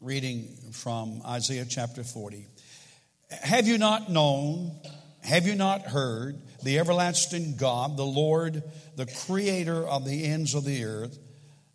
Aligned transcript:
reading 0.00 0.46
from 0.72 1.22
Isaiah 1.26 1.66
chapter 1.68 2.04
40. 2.04 2.46
Have 3.30 3.66
you 3.66 3.78
not 3.78 4.08
known, 4.08 4.70
have 5.22 5.46
you 5.46 5.56
not 5.56 5.82
heard, 5.82 6.40
the 6.62 6.78
everlasting 6.78 7.56
God, 7.56 7.96
the 7.96 8.04
Lord, 8.04 8.62
the 8.96 9.06
creator 9.26 9.86
of 9.86 10.04
the 10.04 10.24
ends 10.24 10.54
of 10.54 10.64
the 10.64 10.84
earth, 10.84 11.18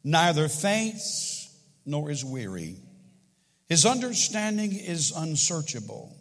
neither 0.05 0.47
faints 0.47 1.53
nor 1.85 2.09
is 2.09 2.23
weary. 2.23 2.77
His 3.67 3.85
understanding 3.85 4.73
is 4.73 5.11
unsearchable. 5.15 6.15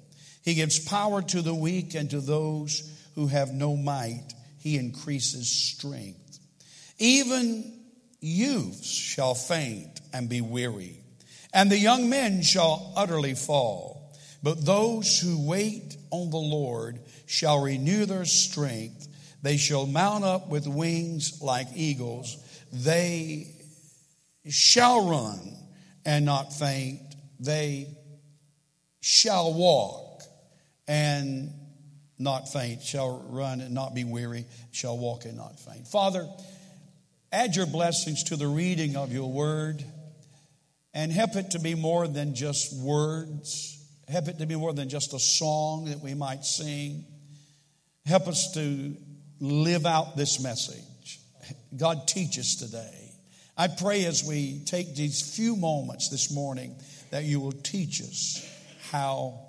He 0.44 0.54
gives 0.54 0.80
power 0.80 1.22
to 1.22 1.40
the 1.40 1.54
weak 1.54 1.94
and 1.94 2.10
to 2.10 2.20
those 2.20 2.90
who 3.14 3.28
have 3.28 3.52
no 3.52 3.76
might, 3.76 4.26
he 4.58 4.76
increases 4.76 5.48
strength. 5.48 6.40
Even 6.98 7.80
youths 8.20 8.90
shall 8.90 9.34
faint 9.34 10.00
and 10.12 10.28
be 10.28 10.40
weary 10.40 11.01
and 11.52 11.70
the 11.70 11.78
young 11.78 12.08
men 12.08 12.42
shall 12.42 12.92
utterly 12.96 13.34
fall. 13.34 14.12
But 14.43 14.64
those 14.64 15.20
who 15.20 15.46
wait 15.46 15.96
on 16.10 16.30
the 16.30 16.36
Lord 16.36 17.00
shall 17.26 17.62
renew 17.62 18.06
their 18.06 18.24
strength. 18.24 19.08
They 19.43 19.57
shall 19.57 19.86
mount 19.86 20.24
up 20.24 20.48
with 20.48 20.66
wings 20.66 21.40
like 21.40 21.68
eagles. 21.74 22.36
They 22.72 23.54
shall 24.48 25.08
run 25.08 25.57
and 26.04 26.24
not 26.24 26.52
faint. 26.52 27.00
They 27.38 27.88
shall 29.00 29.52
walk 29.52 30.22
and 30.88 31.52
not 32.19 32.52
faint, 32.52 32.82
shall 32.82 33.24
run 33.30 33.60
and 33.60 33.74
not 33.74 33.94
be 33.94 34.05
weary, 34.05 34.46
shall 34.70 34.96
walk 34.96 35.24
and 35.24 35.36
not 35.36 35.58
faint. 35.58 35.88
Father, 35.88 36.28
add 37.32 37.56
your 37.56 37.66
blessings 37.66 38.24
to 38.24 38.36
the 38.36 38.46
reading 38.46 38.96
of 38.96 39.12
your 39.12 39.30
word. 39.30 39.84
And 40.94 41.10
help 41.10 41.36
it 41.36 41.52
to 41.52 41.58
be 41.58 41.74
more 41.74 42.06
than 42.06 42.34
just 42.34 42.74
words. 42.74 43.78
Help 44.08 44.28
it 44.28 44.38
to 44.38 44.46
be 44.46 44.56
more 44.56 44.74
than 44.74 44.88
just 44.88 45.14
a 45.14 45.18
song 45.18 45.86
that 45.86 46.00
we 46.00 46.14
might 46.14 46.44
sing. 46.44 47.04
Help 48.04 48.28
us 48.28 48.52
to 48.54 48.96
live 49.40 49.86
out 49.86 50.16
this 50.16 50.42
message. 50.42 51.20
God, 51.76 52.06
teach 52.06 52.38
us 52.38 52.56
today. 52.56 53.12
I 53.56 53.68
pray 53.68 54.04
as 54.04 54.24
we 54.24 54.62
take 54.64 54.94
these 54.94 55.34
few 55.36 55.56
moments 55.56 56.08
this 56.08 56.32
morning 56.32 56.74
that 57.10 57.24
you 57.24 57.40
will 57.40 57.52
teach 57.52 58.00
us 58.00 58.46
how 58.90 59.48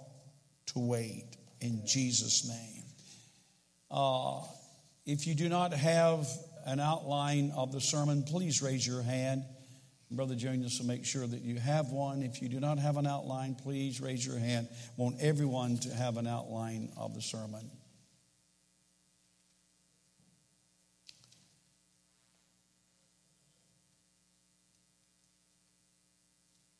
to 0.67 0.79
wait 0.79 1.25
in 1.61 1.85
Jesus' 1.85 2.47
name. 2.47 2.83
Uh, 3.89 4.41
if 5.05 5.27
you 5.27 5.35
do 5.35 5.49
not 5.49 5.73
have 5.73 6.27
an 6.65 6.79
outline 6.79 7.51
of 7.55 7.71
the 7.71 7.81
sermon, 7.81 8.23
please 8.23 8.61
raise 8.61 8.85
your 8.85 9.01
hand. 9.01 9.43
Brother 10.15 10.35
Junius 10.35 10.79
will 10.79 10.87
make 10.87 11.05
sure 11.05 11.25
that 11.25 11.41
you 11.41 11.59
have 11.59 11.89
one. 11.89 12.21
If 12.21 12.41
you 12.41 12.49
do 12.49 12.59
not 12.59 12.77
have 12.77 12.97
an 12.97 13.07
outline, 13.07 13.55
please 13.55 13.99
raise 13.99 14.25
your 14.25 14.37
hand. 14.37 14.67
Want 14.95 15.17
everyone 15.19 15.77
to 15.79 15.89
have 15.93 16.17
an 16.17 16.27
outline 16.27 16.91
of 16.97 17.15
the 17.15 17.21
sermon. 17.21 17.69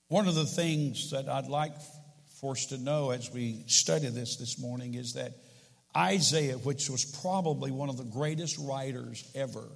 One 0.09 0.27
of 0.27 0.35
the 0.35 0.45
things 0.45 1.09
that 1.09 1.27
I'd 1.27 1.47
like 1.47 1.73
for 2.39 2.51
us 2.51 2.67
to 2.67 2.77
know 2.77 3.09
as 3.09 3.31
we 3.31 3.63
study 3.65 4.09
this 4.09 4.35
this 4.35 4.59
morning 4.59 4.93
is 4.93 5.13
that 5.13 5.31
Isaiah, 5.97 6.57
which 6.57 6.87
was 6.87 7.03
probably 7.03 7.71
one 7.71 7.89
of 7.89 7.97
the 7.97 8.03
greatest 8.03 8.59
writers 8.59 9.27
ever, 9.33 9.67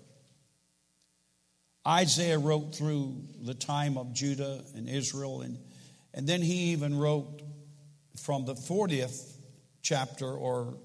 Isaiah 1.87 2.37
wrote 2.37 2.75
through 2.75 3.15
the 3.41 3.53
time 3.53 3.97
of 3.97 4.13
Judah 4.13 4.61
and 4.75 4.89
Israel, 4.89 5.41
and, 5.41 5.57
and 6.13 6.27
then 6.27 6.41
he 6.41 6.71
even 6.71 6.97
wrote 6.97 7.41
from 8.21 8.43
the 8.45 8.55
40th 8.55 9.37
chapter 9.81 10.29
or 10.29 10.77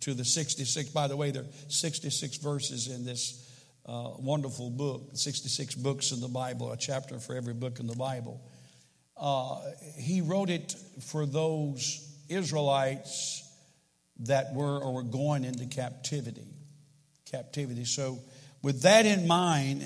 to 0.00 0.12
the 0.12 0.24
66. 0.24 0.90
By 0.90 1.08
the 1.08 1.16
way, 1.16 1.30
there 1.30 1.42
are 1.42 1.46
66 1.68 2.36
verses 2.36 2.88
in 2.88 3.06
this 3.06 3.48
uh, 3.86 4.10
wonderful 4.18 4.68
book, 4.68 5.10
66 5.14 5.74
books 5.76 6.12
in 6.12 6.20
the 6.20 6.28
Bible, 6.28 6.70
a 6.70 6.76
chapter 6.76 7.18
for 7.18 7.34
every 7.34 7.54
book 7.54 7.80
in 7.80 7.86
the 7.86 7.96
Bible. 7.96 8.42
Uh, 9.16 9.58
he 9.96 10.20
wrote 10.20 10.50
it 10.50 10.74
for 11.00 11.24
those 11.24 12.06
Israelites 12.28 13.42
that 14.20 14.52
were 14.52 14.78
or 14.78 14.92
were 14.92 15.02
going 15.02 15.44
into 15.44 15.64
captivity. 15.66 16.46
Captivity. 17.30 17.84
So 17.84 18.18
with 18.68 18.82
that 18.82 19.06
in 19.06 19.26
mind, 19.26 19.82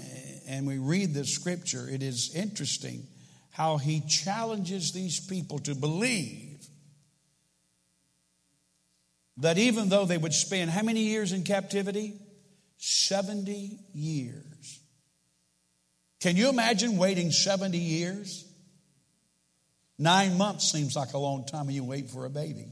and 0.49 0.67
we 0.67 0.77
read 0.77 1.15
the 1.15 1.25
scripture, 1.25 1.89
it 1.89 2.03
is 2.03 2.35
interesting 2.35 3.07
how 3.51 3.77
he 3.77 4.01
challenges 4.09 4.91
these 4.91 5.21
people 5.21 5.61
to 5.61 5.73
believe 5.77 6.67
that 9.37 9.57
even 9.57 9.89
though 9.89 10.05
they 10.05 10.19
would 10.19 10.33
spend 10.33 10.69
how 10.69 10.83
many 10.83 11.03
years 11.03 11.31
in 11.31 11.45
captivity? 11.45 12.19
70 12.79 13.79
years. 13.95 14.81
Can 16.19 16.35
you 16.35 16.49
imagine 16.49 16.97
waiting 16.97 17.31
70 17.31 17.79
years? 17.79 18.45
Nine 19.97 20.37
months 20.37 20.73
seems 20.73 20.97
like 20.97 21.13
a 21.13 21.19
long 21.19 21.47
time 21.47 21.67
when 21.67 21.77
you 21.77 21.85
wait 21.85 22.11
for 22.11 22.27
a 22.27 22.31
baby. 22.31 22.67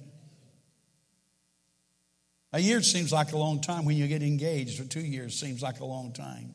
A 2.53 2.61
year 2.61 2.83
seems 2.83 3.13
like 3.13 3.33
a 3.33 3.39
long 3.39 3.61
time 3.61 3.85
when 3.85 3.97
you 3.97 4.09
get 4.09 4.23
engaged, 4.23 4.81
or 4.81 4.85
two 4.85 5.01
years 5.01 5.39
seems 5.39 5.63
like 5.63 5.81
a 5.81 5.85
long 5.85 6.13
time. 6.13 6.55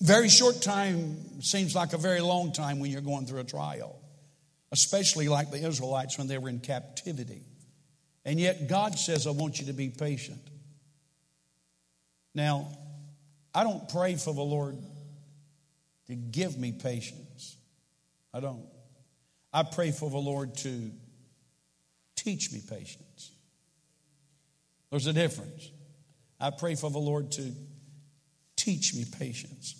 Very 0.00 0.28
short 0.28 0.62
time 0.62 1.42
seems 1.42 1.74
like 1.74 1.92
a 1.92 1.98
very 1.98 2.20
long 2.20 2.52
time 2.52 2.80
when 2.80 2.90
you're 2.90 3.02
going 3.02 3.26
through 3.26 3.40
a 3.40 3.44
trial, 3.44 4.00
especially 4.72 5.28
like 5.28 5.50
the 5.50 5.64
Israelites 5.64 6.16
when 6.18 6.26
they 6.26 6.38
were 6.38 6.48
in 6.48 6.58
captivity. 6.58 7.42
And 8.24 8.40
yet 8.40 8.68
God 8.68 8.98
says, 8.98 9.26
I 9.26 9.30
want 9.30 9.60
you 9.60 9.66
to 9.66 9.72
be 9.72 9.90
patient. 9.90 10.40
Now, 12.34 12.68
I 13.54 13.62
don't 13.62 13.88
pray 13.88 14.14
for 14.16 14.32
the 14.32 14.42
Lord 14.42 14.78
to 16.06 16.14
give 16.14 16.58
me 16.58 16.72
patience. 16.72 17.56
I 18.32 18.40
don't. 18.40 18.64
I 19.52 19.64
pray 19.64 19.90
for 19.90 20.08
the 20.08 20.18
Lord 20.18 20.56
to 20.58 20.90
teach 22.22 22.52
me 22.52 22.60
patience. 22.68 23.32
There's 24.90 25.06
a 25.06 25.12
difference. 25.12 25.70
I 26.38 26.50
pray 26.50 26.74
for 26.74 26.90
the 26.90 26.98
Lord 26.98 27.32
to 27.32 27.52
teach 28.56 28.94
me 28.94 29.04
patience. 29.18 29.74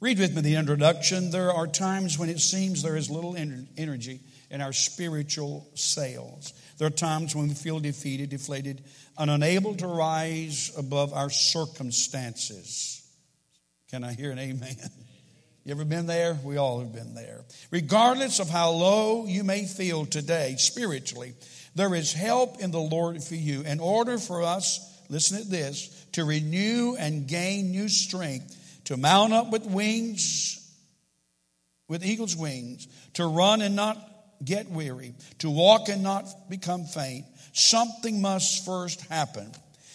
Read 0.00 0.18
with 0.18 0.34
me 0.34 0.42
the 0.42 0.56
introduction. 0.56 1.30
There 1.30 1.52
are 1.52 1.66
times 1.66 2.18
when 2.18 2.28
it 2.28 2.40
seems 2.40 2.82
there 2.82 2.96
is 2.96 3.10
little 3.10 3.36
energy 3.36 4.20
in 4.50 4.60
our 4.60 4.72
spiritual 4.72 5.68
sails. 5.74 6.52
There 6.78 6.86
are 6.86 6.90
times 6.90 7.34
when 7.34 7.48
we 7.48 7.54
feel 7.54 7.80
defeated, 7.80 8.30
deflated, 8.30 8.84
and 9.18 9.30
unable 9.30 9.74
to 9.76 9.86
rise 9.86 10.72
above 10.76 11.12
our 11.12 11.30
circumstances. 11.30 13.02
Can 13.90 14.04
I 14.04 14.12
hear 14.12 14.30
an 14.30 14.38
amen? 14.38 14.76
You 15.64 15.72
ever 15.72 15.84
been 15.84 16.06
there? 16.06 16.38
We 16.44 16.56
all 16.56 16.80
have 16.80 16.94
been 16.94 17.14
there. 17.14 17.44
Regardless 17.70 18.38
of 18.38 18.48
how 18.48 18.70
low 18.70 19.26
you 19.26 19.44
may 19.44 19.66
feel 19.66 20.06
today 20.06 20.54
spiritually, 20.56 21.34
there 21.78 21.94
is 21.94 22.12
help 22.12 22.58
in 22.58 22.72
the 22.72 22.80
Lord 22.80 23.22
for 23.22 23.36
you. 23.36 23.62
In 23.62 23.78
order 23.78 24.18
for 24.18 24.42
us, 24.42 24.80
listen 25.08 25.38
to 25.38 25.48
this, 25.48 26.06
to 26.12 26.24
renew 26.24 26.96
and 26.98 27.28
gain 27.28 27.70
new 27.70 27.88
strength, 27.88 28.56
to 28.86 28.96
mount 28.96 29.32
up 29.32 29.52
with 29.52 29.64
wings, 29.64 30.60
with 31.86 32.04
eagle's 32.04 32.36
wings, 32.36 32.88
to 33.14 33.26
run 33.26 33.62
and 33.62 33.76
not 33.76 33.96
get 34.44 34.68
weary, 34.68 35.14
to 35.38 35.50
walk 35.50 35.88
and 35.88 36.02
not 36.02 36.26
become 36.50 36.84
faint, 36.84 37.24
something 37.52 38.20
must 38.20 38.64
first 38.64 39.00
happen. 39.02 39.48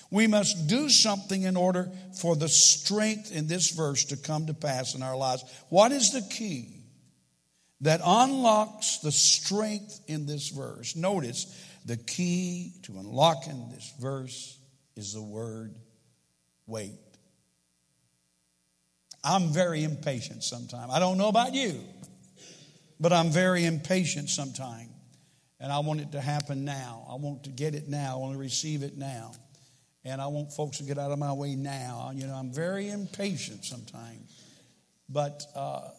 We 0.10 0.28
must 0.28 0.68
do 0.68 0.88
something 0.88 1.42
in 1.42 1.58
order 1.58 1.92
for 2.22 2.38
the 2.38 2.48
strength 2.48 3.36
in 3.36 3.48
this 3.48 3.72
verse 3.72 4.06
to 4.06 4.16
come 4.16 4.46
to 4.46 4.54
pass 4.54 4.96
in 4.96 5.04
our 5.04 5.18
lives. 5.18 5.44
What 5.68 5.92
is 5.92 6.12
the 6.12 6.22
key 6.22 6.70
that 7.82 8.00
unlocks 8.06 9.00
the 9.00 9.12
strength 9.12 10.00
in 10.08 10.26
this 10.26 10.48
verse? 10.50 10.96
Notice 10.96 11.46
the 11.86 11.98
key 11.98 12.74
to 12.84 12.98
unlocking 12.98 13.70
this 13.70 13.94
verse 14.00 14.58
is 14.96 15.14
the 15.14 15.22
word 15.22 15.76
wait. 16.66 17.00
I'm 19.24 19.54
very 19.54 19.84
impatient 19.84 20.44
sometimes. 20.44 20.92
I 20.94 21.00
don't 21.00 21.18
know 21.18 21.30
about 21.30 21.54
you, 21.54 21.80
but 23.00 23.14
I'm 23.14 23.30
very 23.30 23.66
impatient 23.66 24.30
sometimes. 24.30 24.90
And 25.60 25.72
I 25.72 25.80
want 25.80 26.02
it 26.02 26.12
to 26.12 26.20
happen 26.20 26.66
now. 26.66 27.06
I 27.10 27.16
want 27.16 27.46
to 27.46 27.50
get 27.50 27.74
it 27.74 27.88
now. 27.88 28.16
I 28.16 28.18
want 28.18 28.34
to 28.34 28.40
receive 28.40 28.84
it 28.84 28.98
now 28.98 29.32
and 30.06 30.22
I 30.22 30.28
want 30.28 30.52
folks 30.52 30.78
to 30.78 30.84
get 30.84 30.98
out 30.98 31.12
of 31.12 31.20
my 31.20 31.34
way 31.34 31.56
now. 31.56 32.12
You 32.14 32.28
know, 32.28 32.34
I'm 32.34 32.52
very 32.52 32.90
impatient 32.90 33.64
sometimes. 33.66 34.42
But 35.08 35.44
uh, 35.56 35.90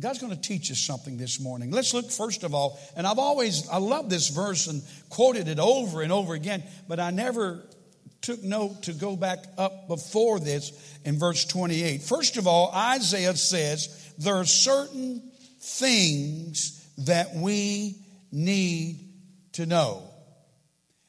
God's 0.00 0.20
going 0.20 0.34
to 0.34 0.40
teach 0.40 0.70
us 0.70 0.78
something 0.78 1.16
this 1.16 1.40
morning. 1.40 1.72
Let's 1.72 1.92
look 1.92 2.10
first 2.10 2.44
of 2.44 2.54
all, 2.54 2.78
and 2.96 3.06
I've 3.06 3.18
always, 3.18 3.68
I 3.68 3.78
love 3.78 4.08
this 4.08 4.28
verse 4.28 4.68
and 4.68 4.82
quoted 5.08 5.48
it 5.48 5.58
over 5.58 6.02
and 6.02 6.12
over 6.12 6.34
again, 6.34 6.62
but 6.86 7.00
I 7.00 7.10
never 7.10 7.64
took 8.20 8.42
note 8.42 8.84
to 8.84 8.92
go 8.92 9.16
back 9.16 9.44
up 9.56 9.88
before 9.88 10.38
this 10.38 10.72
in 11.04 11.18
verse 11.18 11.44
28. 11.44 12.02
First 12.02 12.36
of 12.36 12.46
all, 12.46 12.70
Isaiah 12.72 13.34
says 13.34 14.12
there 14.18 14.36
are 14.36 14.44
certain 14.44 15.22
things 15.60 16.86
that 16.98 17.34
we 17.34 17.96
need 18.30 19.00
to 19.52 19.66
know. 19.66 20.04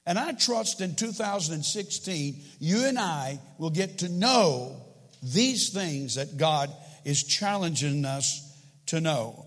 And 0.06 0.18
I 0.18 0.32
trust 0.32 0.82
in 0.82 0.96
2016, 0.96 2.42
you 2.60 2.86
and 2.86 2.98
I 2.98 3.40
will 3.60 3.70
get 3.70 4.00
to 4.00 4.10
know 4.10 4.82
these 5.22 5.70
things 5.70 6.16
that 6.16 6.38
God 6.38 6.72
is 7.06 7.24
challenging 7.24 8.06
us 8.06 8.49
to 8.90 9.02
know. 9.02 9.46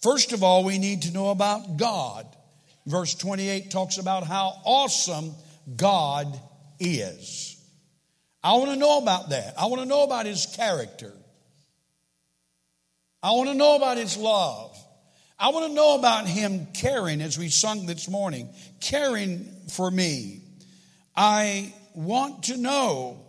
First 0.00 0.32
of 0.32 0.42
all, 0.42 0.64
we 0.64 0.78
need 0.78 1.02
to 1.02 1.12
know 1.12 1.30
about 1.30 1.76
God. 1.76 2.26
Verse 2.86 3.14
28 3.14 3.70
talks 3.70 3.98
about 3.98 4.24
how 4.24 4.54
awesome 4.64 5.34
God 5.76 6.40
is. 6.80 7.56
I 8.42 8.56
want 8.56 8.70
to 8.70 8.76
know 8.76 8.98
about 8.98 9.30
that. 9.30 9.54
I 9.58 9.66
want 9.66 9.82
to 9.82 9.88
know 9.88 10.04
about 10.04 10.26
His 10.26 10.46
character. 10.46 11.12
I 13.22 13.32
want 13.32 13.48
to 13.48 13.54
know 13.54 13.76
about 13.76 13.96
His 13.96 14.16
love. 14.16 14.76
I 15.38 15.50
want 15.50 15.66
to 15.66 15.74
know 15.74 15.98
about 15.98 16.26
Him 16.26 16.68
caring, 16.72 17.20
as 17.20 17.36
we 17.36 17.48
sung 17.48 17.86
this 17.86 18.08
morning, 18.08 18.48
caring 18.80 19.52
for 19.70 19.90
me. 19.90 20.42
I 21.16 21.74
want 21.94 22.44
to 22.44 22.56
know 22.56 23.24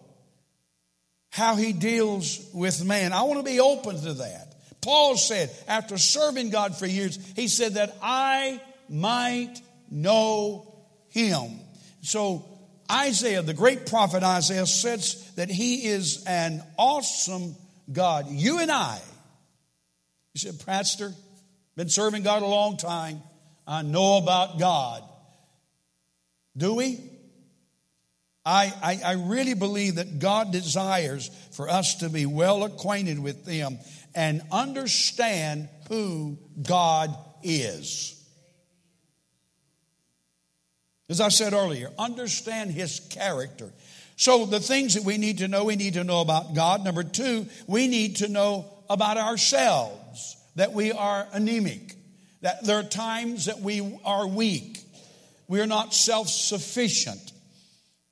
how 1.31 1.55
He 1.55 1.73
deals 1.73 2.49
with 2.53 2.85
man. 2.85 3.13
I 3.13 3.23
want 3.23 3.39
to 3.39 3.51
be 3.51 3.59
open 3.59 3.99
to 4.01 4.13
that. 4.13 4.48
Paul 4.81 5.17
said, 5.17 5.49
after 5.67 5.97
serving 5.97 6.49
God 6.51 6.75
for 6.75 6.85
years, 6.85 7.19
he 7.35 7.47
said 7.47 7.73
that 7.73 7.97
I 8.01 8.61
might 8.89 9.55
know 9.91 10.73
Him. 11.09 11.59
So 12.01 12.45
Isaiah, 12.91 13.41
the 13.41 13.53
great 13.53 13.85
prophet 13.85 14.23
Isaiah, 14.23 14.65
says 14.65 15.31
that 15.35 15.49
he 15.49 15.85
is 15.85 16.23
an 16.25 16.63
awesome 16.77 17.55
God. 17.91 18.27
You 18.29 18.59
and 18.59 18.71
I, 18.71 18.99
he 20.33 20.39
said, 20.39 20.59
Pastor, 20.65 21.13
been 21.75 21.89
serving 21.89 22.23
God 22.23 22.41
a 22.41 22.47
long 22.47 22.77
time. 22.77 23.21
I 23.67 23.83
know 23.83 24.17
about 24.17 24.57
God. 24.57 25.03
Do 26.57 26.73
we? 26.73 26.99
I, 28.45 28.73
I, 28.81 28.99
I, 29.05 29.13
really 29.13 29.53
believe 29.53 29.95
that 29.95 30.17
God 30.17 30.51
desires 30.51 31.29
for 31.51 31.69
us 31.69 31.95
to 31.97 32.09
be 32.09 32.25
well 32.25 32.63
acquainted 32.63 33.19
with 33.19 33.45
Him 33.45 33.77
and 34.19 34.41
understand 34.51 35.69
who 35.87 36.37
God 36.61 37.15
is. 37.41 38.21
As 41.07 41.21
I 41.21 41.29
said 41.29 41.53
earlier, 41.53 41.89
understand 41.97 42.71
his 42.71 42.99
character. 42.99 43.71
So, 44.17 44.45
the 44.45 44.59
things 44.59 44.95
that 44.95 45.05
we 45.05 45.17
need 45.17 45.37
to 45.37 45.47
know, 45.47 45.63
we 45.63 45.77
need 45.77 45.93
to 45.93 46.03
know 46.03 46.19
about 46.19 46.53
God. 46.53 46.83
Number 46.83 47.03
two, 47.03 47.47
we 47.65 47.87
need 47.87 48.17
to 48.17 48.27
know 48.27 48.65
about 48.89 49.15
ourselves, 49.15 50.35
that 50.55 50.73
we 50.73 50.91
are 50.91 51.25
anemic, 51.31 51.95
that 52.41 52.65
there 52.65 52.77
are 52.77 52.83
times 52.83 53.45
that 53.45 53.61
we 53.61 53.97
are 54.03 54.27
weak. 54.27 54.81
We 55.47 55.61
are 55.61 55.65
not 55.65 55.93
self 55.93 56.27
sufficient. 56.27 57.31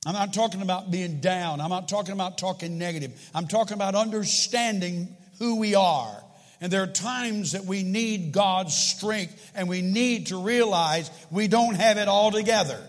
I'm 0.06 0.14
not 0.14 0.32
talking 0.32 0.62
about 0.62 0.90
being 0.90 1.20
down. 1.20 1.60
I'm 1.60 1.68
not 1.68 1.86
talking 1.86 2.14
about 2.14 2.38
talking 2.38 2.78
negative. 2.78 3.12
I'm 3.34 3.46
talking 3.46 3.74
about 3.74 3.94
understanding 3.94 5.14
who 5.38 5.56
we 5.56 5.74
are. 5.74 6.22
And 6.60 6.72
there 6.72 6.82
are 6.82 6.88
times 6.88 7.52
that 7.52 7.64
we 7.64 7.82
need 7.82 8.32
God's 8.32 8.74
strength 8.74 9.52
and 9.54 9.68
we 9.68 9.80
need 9.80 10.28
to 10.28 10.42
realize 10.42 11.10
we 11.30 11.46
don't 11.46 11.74
have 11.74 11.98
it 11.98 12.08
all 12.08 12.30
together. 12.30 12.82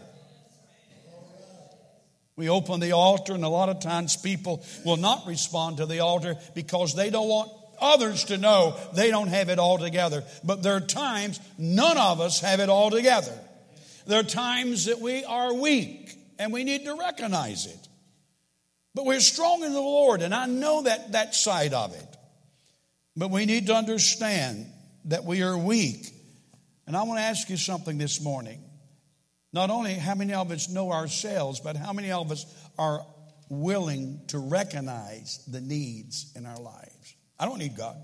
We 2.36 2.48
open 2.48 2.80
the 2.80 2.94
altar, 2.94 3.34
and 3.34 3.44
a 3.44 3.50
lot 3.50 3.68
of 3.68 3.82
times 3.82 4.16
people 4.16 4.64
will 4.86 4.96
not 4.96 5.28
respond 5.28 5.78
to 5.78 5.86
the 5.86 6.00
altar 6.00 6.38
because 6.56 6.96
they 6.96 7.10
don't 7.10 7.28
want 7.28 7.52
others 7.82 8.24
to 8.26 8.38
know 8.38 8.78
they 8.94 9.12
don't 9.12 9.28
have 9.28 9.50
it 9.50 9.60
all 9.60 9.78
together. 9.78 10.24
But 10.44 10.64
there 10.64 10.76
are 10.76 10.80
times 10.80 11.38
none 11.58 11.98
of 11.98 12.22
us 12.22 12.40
have 12.40 12.62
it 12.62 12.70
all 12.70 12.92
together. 12.92 13.38
There 14.08 14.22
are 14.22 14.24
times 14.24 14.86
that 14.86 15.02
we 15.02 15.26
are 15.26 15.54
weak, 15.54 16.18
and 16.40 16.54
we 16.54 16.64
need 16.64 16.86
to 16.86 16.96
recognize 16.96 17.66
it. 17.66 17.88
But 18.96 19.06
we're 19.06 19.20
strong 19.20 19.62
in 19.64 19.74
the 19.74 19.82
Lord, 19.82 20.22
and 20.22 20.34
I 20.34 20.46
know 20.46 20.84
that, 20.84 21.12
that 21.12 21.36
side 21.36 21.74
of 21.74 21.94
it. 21.94 22.18
But 23.20 23.32
we 23.32 23.46
need 23.46 23.68
to 23.68 23.76
understand 23.76 24.66
that 25.06 25.26
we 25.26 25.44
are 25.44 25.58
weak. 25.58 26.10
And 26.88 26.96
I 26.96 27.04
want 27.04 27.20
to 27.20 27.24
ask 27.24 27.50
you 27.50 27.58
something 27.58 27.98
this 27.98 28.22
morning. 28.22 28.64
Not 29.52 29.70
only 29.70 29.94
how 29.96 30.16
many 30.16 30.34
of 30.34 30.52
us 30.52 30.70
know 30.70 30.94
ourselves, 30.94 31.60
but 31.60 31.76
how 31.76 31.92
many 31.92 32.12
of 32.12 32.32
us 32.32 32.46
are 32.78 33.06
willing 33.50 34.22
to 34.28 34.40
recognize 34.40 35.44
the 35.48 35.60
needs 35.60 36.32
in 36.36 36.46
our 36.46 36.60
lives. 36.60 37.16
I 37.38 37.46
don't 37.46 37.60
need 37.60 37.76
God. 37.76 37.98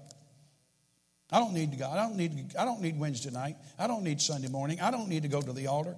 I 1.31 1.39
don't 1.39 1.53
need 1.53 1.79
God. 1.79 1.97
I 1.97 2.07
don't 2.07 2.17
need, 2.17 2.53
I 2.59 2.65
don't 2.65 2.81
need 2.81 2.99
Wednesday 2.99 3.31
night. 3.31 3.55
I 3.79 3.87
don't 3.87 4.03
need 4.03 4.19
Sunday 4.19 4.49
morning. 4.49 4.81
I 4.81 4.91
don't 4.91 5.07
need 5.07 5.23
to 5.23 5.29
go 5.29 5.41
to 5.41 5.53
the 5.53 5.67
altar. 5.67 5.95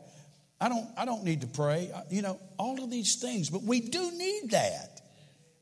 I 0.61 0.69
don't, 0.69 0.87
I 0.95 1.05
don't 1.05 1.23
need 1.23 1.41
to 1.41 1.47
pray. 1.47 1.91
You 2.11 2.21
know, 2.21 2.39
all 2.57 2.83
of 2.83 2.91
these 2.91 3.15
things, 3.15 3.49
but 3.49 3.63
we 3.63 3.81
do 3.81 4.11
need 4.11 4.51
that. 4.51 4.96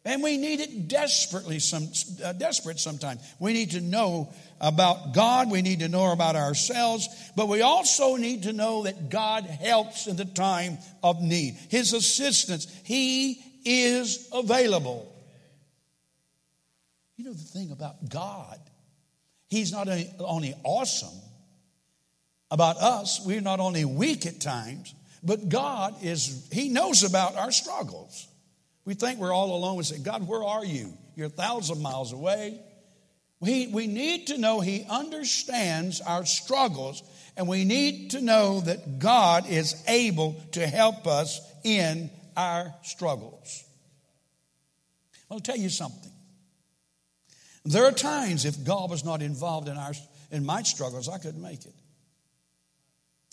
And 0.06 0.22
we 0.22 0.38
need 0.38 0.60
it 0.60 0.88
desperately, 0.88 1.58
some, 1.58 1.90
uh, 2.24 2.34
desperate 2.34 2.80
sometimes. 2.80 3.22
We 3.40 3.54
need 3.54 3.72
to 3.72 3.82
know 3.82 4.32
about 4.62 5.16
God. 5.16 5.50
We 5.50 5.64
need 5.64 5.80
to 5.80 5.90
know 5.90 6.12
about 6.12 6.36
ourselves. 6.36 7.10
But 7.36 7.48
we 7.48 7.64
also 7.64 8.16
need 8.16 8.44
to 8.44 8.54
know 8.54 8.84
that 8.84 9.10
God 9.10 9.46
helps 9.46 10.06
in 10.06 10.16
the 10.16 10.26
time 10.26 10.78
of 11.04 11.24
need. 11.24 11.58
His 11.70 11.94
assistance, 11.94 12.68
He 12.84 13.44
is 13.66 14.30
available. 14.32 15.12
You 17.18 17.26
know 17.26 17.34
the 17.34 17.40
thing 17.40 17.72
about 17.72 18.08
God, 18.08 18.60
He's 19.48 19.72
not 19.72 19.88
only 20.20 20.54
awesome 20.64 21.20
about 22.52 22.78
us, 22.78 23.26
we're 23.26 23.42
not 23.42 23.60
only 23.60 23.86
weak 23.86 24.28
at 24.28 24.40
times, 24.40 24.94
but 25.24 25.50
God 25.50 25.96
is, 26.04 26.48
He 26.52 26.70
knows 26.70 27.02
about 27.02 27.36
our 27.36 27.52
struggles. 27.52 28.28
We 28.86 28.94
think 28.94 29.20
we're 29.20 29.34
all 29.34 29.56
alone. 29.56 29.78
We 29.78 29.84
say, 29.84 29.98
God, 29.98 30.28
where 30.28 30.44
are 30.44 30.64
you? 30.64 30.94
You're 31.16 31.28
a 31.28 31.30
thousand 31.30 31.82
miles 31.82 32.14
away. 32.14 32.60
We, 33.40 33.68
we 33.68 33.88
need 33.88 34.28
to 34.28 34.38
know 34.38 34.60
He 34.60 34.86
understands 34.90 36.02
our 36.02 36.26
struggles, 36.26 37.04
and 37.36 37.48
we 37.48 37.66
need 37.66 38.12
to 38.12 38.22
know 38.22 38.62
that 38.62 39.00
God 39.00 39.50
is 39.50 39.84
able 39.88 40.42
to 40.54 40.66
help 40.66 41.08
us 41.08 41.42
in 41.64 42.10
our 42.38 42.74
struggles. 42.84 43.64
I'll 45.30 45.40
tell 45.40 45.58
you 45.58 45.70
something. 45.70 46.12
There 47.66 47.86
are 47.86 47.92
times 47.92 48.46
if 48.46 48.64
God 48.64 48.92
was 48.92 49.04
not 49.04 49.24
involved 49.24 49.68
in, 49.68 49.76
our, 49.76 49.94
in 50.32 50.46
my 50.46 50.62
struggles, 50.62 51.10
I 51.10 51.18
couldn't 51.18 51.42
make 51.42 51.66
it. 51.66 51.74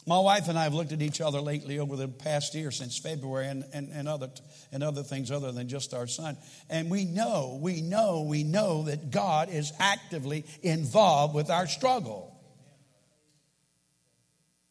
My 0.05 0.19
wife 0.19 0.49
and 0.49 0.59
I 0.59 0.65
have 0.65 0.75
looked 0.75 0.91
at 0.91 1.01
each 1.01 1.21
other 1.21 1.41
lately 1.41 1.79
over 1.79 1.95
the 1.95 2.09
past 2.09 2.55
year 2.55 2.73
since 2.73 2.99
February 2.99 3.47
and, 3.47 3.65
and, 3.73 3.89
and, 3.93 4.09
other, 4.09 4.31
and 4.73 4.83
other 4.83 5.05
things 5.05 5.31
other 5.31 5.53
than 5.53 5.69
just 5.69 5.95
our 5.95 6.09
son. 6.09 6.37
And 6.69 6.91
we 6.91 7.05
know, 7.05 7.59
we 7.63 7.83
know, 7.83 8.23
we 8.23 8.43
know 8.43 8.83
that 8.85 9.13
God 9.13 9.49
is 9.49 9.73
actively 9.79 10.45
involved 10.63 11.35
with 11.35 11.51
our 11.51 11.69
struggle. 11.69 12.37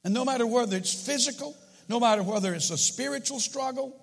And 0.03 0.13
no 0.13 0.25
matter 0.25 0.45
whether 0.45 0.75
it's 0.75 0.93
physical, 0.93 1.55
no 1.87 1.99
matter 1.99 2.23
whether 2.23 2.53
it's 2.53 2.69
a 2.69 2.77
spiritual 2.77 3.39
struggle, 3.39 3.95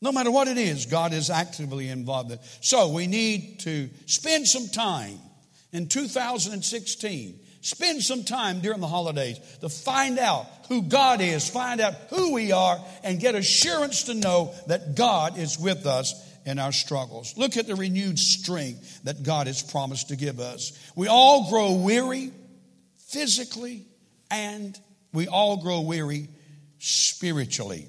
no 0.00 0.12
matter 0.12 0.30
what 0.30 0.48
it 0.48 0.56
is, 0.56 0.86
God 0.86 1.12
is 1.12 1.28
actively 1.28 1.88
involved. 1.88 2.30
In. 2.30 2.38
So 2.62 2.88
we 2.88 3.06
need 3.06 3.60
to 3.60 3.90
spend 4.06 4.46
some 4.46 4.68
time 4.68 5.18
in 5.72 5.88
2016 5.88 7.40
Spend 7.60 8.02
some 8.02 8.24
time 8.24 8.60
during 8.60 8.80
the 8.80 8.86
holidays 8.86 9.38
to 9.60 9.68
find 9.68 10.18
out 10.18 10.46
who 10.68 10.82
God 10.82 11.20
is, 11.20 11.48
find 11.48 11.80
out 11.80 11.94
who 12.10 12.32
we 12.32 12.52
are, 12.52 12.78
and 13.02 13.20
get 13.20 13.34
assurance 13.34 14.04
to 14.04 14.14
know 14.14 14.54
that 14.66 14.94
God 14.94 15.38
is 15.38 15.58
with 15.58 15.86
us 15.86 16.14
in 16.44 16.58
our 16.58 16.72
struggles. 16.72 17.36
Look 17.36 17.56
at 17.56 17.66
the 17.66 17.74
renewed 17.74 18.18
strength 18.18 19.02
that 19.04 19.22
God 19.22 19.48
has 19.48 19.62
promised 19.62 20.08
to 20.08 20.16
give 20.16 20.38
us. 20.38 20.72
We 20.94 21.08
all 21.08 21.50
grow 21.50 21.72
weary 21.72 22.32
physically, 23.08 23.84
and 24.30 24.78
we 25.12 25.26
all 25.26 25.56
grow 25.56 25.80
weary 25.80 26.28
spiritually. 26.78 27.88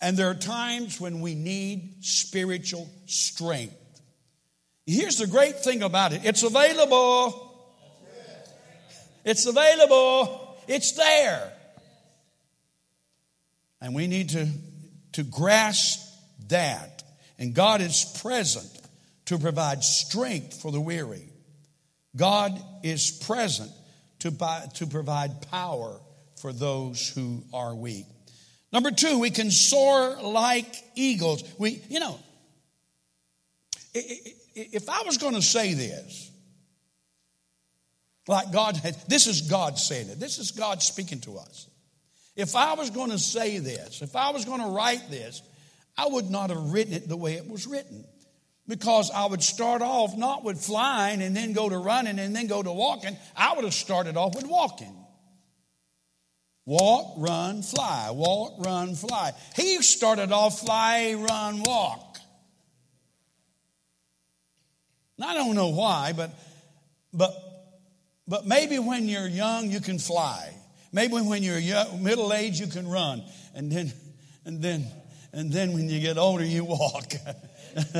And 0.00 0.16
there 0.16 0.30
are 0.30 0.34
times 0.34 1.00
when 1.00 1.20
we 1.20 1.34
need 1.34 1.96
spiritual 2.00 2.88
strength. 3.06 3.74
Here's 4.86 5.18
the 5.18 5.26
great 5.26 5.60
thing 5.60 5.82
about 5.82 6.12
it 6.12 6.24
it's 6.24 6.42
available. 6.42 7.48
It's 9.24 9.46
available. 9.46 10.58
It's 10.66 10.92
there. 10.92 11.52
And 13.80 13.94
we 13.94 14.06
need 14.06 14.30
to, 14.30 14.46
to 15.12 15.22
grasp 15.22 16.00
that. 16.48 17.02
And 17.38 17.54
God 17.54 17.80
is 17.80 18.04
present 18.22 18.70
to 19.26 19.38
provide 19.38 19.82
strength 19.82 20.60
for 20.60 20.70
the 20.70 20.80
weary. 20.80 21.28
God 22.16 22.60
is 22.82 23.10
present 23.10 23.70
to, 24.20 24.30
buy, 24.30 24.66
to 24.74 24.86
provide 24.86 25.42
power 25.50 25.98
for 26.40 26.52
those 26.52 27.08
who 27.08 27.42
are 27.52 27.74
weak. 27.74 28.06
Number 28.72 28.90
two, 28.90 29.18
we 29.18 29.30
can 29.30 29.50
soar 29.50 30.16
like 30.22 30.72
eagles. 30.94 31.42
We, 31.58 31.82
you 31.88 32.00
know, 32.00 32.18
if 33.94 34.88
I 34.88 35.02
was 35.02 35.18
going 35.18 35.34
to 35.34 35.42
say 35.42 35.74
this, 35.74 36.29
like 38.30 38.52
God 38.52 38.76
had, 38.76 38.96
this 39.08 39.26
is 39.26 39.42
God 39.42 39.76
saying 39.76 40.08
it, 40.08 40.20
this 40.20 40.38
is 40.38 40.52
God 40.52 40.82
speaking 40.82 41.20
to 41.22 41.36
us. 41.36 41.66
If 42.36 42.54
I 42.54 42.74
was 42.74 42.90
going 42.90 43.10
to 43.10 43.18
say 43.18 43.58
this, 43.58 44.02
if 44.02 44.14
I 44.14 44.30
was 44.30 44.44
going 44.44 44.60
to 44.60 44.68
write 44.68 45.10
this, 45.10 45.42
I 45.98 46.06
would 46.06 46.30
not 46.30 46.50
have 46.50 46.72
written 46.72 46.94
it 46.94 47.08
the 47.08 47.16
way 47.16 47.34
it 47.34 47.48
was 47.48 47.66
written. 47.66 48.04
Because 48.68 49.10
I 49.10 49.26
would 49.26 49.42
start 49.42 49.82
off 49.82 50.16
not 50.16 50.44
with 50.44 50.64
flying 50.64 51.22
and 51.22 51.36
then 51.36 51.52
go 51.52 51.68
to 51.68 51.76
running 51.76 52.20
and 52.20 52.34
then 52.34 52.46
go 52.46 52.62
to 52.62 52.70
walking. 52.70 53.16
I 53.36 53.54
would 53.54 53.64
have 53.64 53.74
started 53.74 54.16
off 54.16 54.36
with 54.36 54.46
walking. 54.46 54.96
Walk, 56.66 57.14
run, 57.16 57.62
fly. 57.62 58.10
Walk, 58.12 58.64
run, 58.64 58.94
fly. 58.94 59.32
He 59.56 59.82
started 59.82 60.30
off 60.30 60.60
fly, 60.60 61.14
run, 61.14 61.64
walk. 61.64 62.18
I 65.20 65.34
don't 65.34 65.56
know 65.56 65.70
why, 65.70 66.12
but 66.16 66.30
but 67.12 67.49
but 68.30 68.46
maybe 68.46 68.78
when 68.78 69.08
you're 69.08 69.26
young 69.26 69.70
you 69.70 69.80
can 69.80 69.98
fly. 69.98 70.54
Maybe 70.92 71.14
when 71.14 71.42
you're 71.42 71.60
middle 71.98 72.32
age 72.32 72.60
you 72.60 72.68
can 72.68 72.88
run, 72.88 73.24
and 73.54 73.70
then 73.70 73.92
and 74.44 74.62
then 74.62 74.86
and 75.32 75.52
then 75.52 75.72
when 75.72 75.88
you 75.88 76.00
get 76.00 76.16
older 76.16 76.44
you 76.44 76.64
walk. 76.64 77.12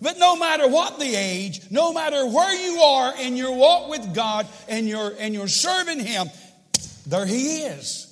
but 0.00 0.18
no 0.18 0.36
matter 0.36 0.68
what 0.68 1.00
the 1.00 1.14
age, 1.14 1.60
no 1.70 1.92
matter 1.92 2.24
where 2.24 2.54
you 2.54 2.80
are 2.80 3.20
in 3.20 3.36
your 3.36 3.56
walk 3.56 3.90
with 3.90 4.14
God 4.14 4.46
and 4.68 4.88
you're 4.88 5.12
and 5.18 5.34
you're 5.34 5.48
serving 5.48 5.98
Him, 5.98 6.28
there 7.06 7.26
He 7.26 7.62
is. 7.62 8.06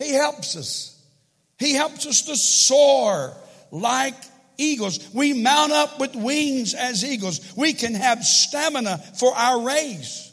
He 0.00 0.12
helps 0.12 0.56
us. 0.56 1.00
He 1.58 1.74
helps 1.74 2.06
us 2.06 2.22
to 2.22 2.36
soar 2.36 3.34
like 3.70 4.16
eagles. 4.58 5.12
We 5.12 5.32
mount 5.32 5.72
up 5.72 5.98
with 6.00 6.14
wings 6.14 6.74
as 6.74 7.04
eagles. 7.04 7.54
We 7.56 7.72
can 7.72 7.94
have 7.94 8.24
stamina 8.24 8.98
for 9.18 9.34
our 9.34 9.62
race. 9.62 10.32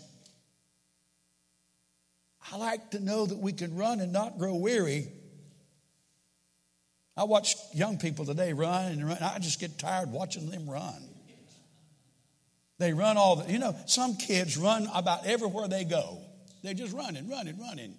I 2.51 2.57
like 2.57 2.91
to 2.91 2.99
know 2.99 3.25
that 3.25 3.37
we 3.37 3.53
can 3.53 3.75
run 3.75 3.99
and 3.99 4.13
not 4.13 4.37
grow 4.37 4.55
weary. 4.55 5.07
I 7.15 7.23
watch 7.23 7.55
young 7.73 7.97
people 7.97 8.25
today 8.25 8.53
run 8.53 8.91
and 8.91 9.07
run. 9.07 9.17
I 9.21 9.39
just 9.39 9.59
get 9.59 9.77
tired 9.79 10.11
watching 10.11 10.49
them 10.49 10.69
run. 10.69 11.09
They 12.79 12.91
run 12.91 13.17
all 13.17 13.37
the, 13.37 13.51
you 13.51 13.59
know, 13.59 13.75
some 13.85 14.17
kids 14.17 14.57
run 14.57 14.87
about 14.93 15.25
everywhere 15.25 15.67
they 15.67 15.83
go. 15.83 16.19
They're 16.63 16.73
just 16.73 16.93
running, 16.93 17.29
running, 17.29 17.59
running. 17.59 17.95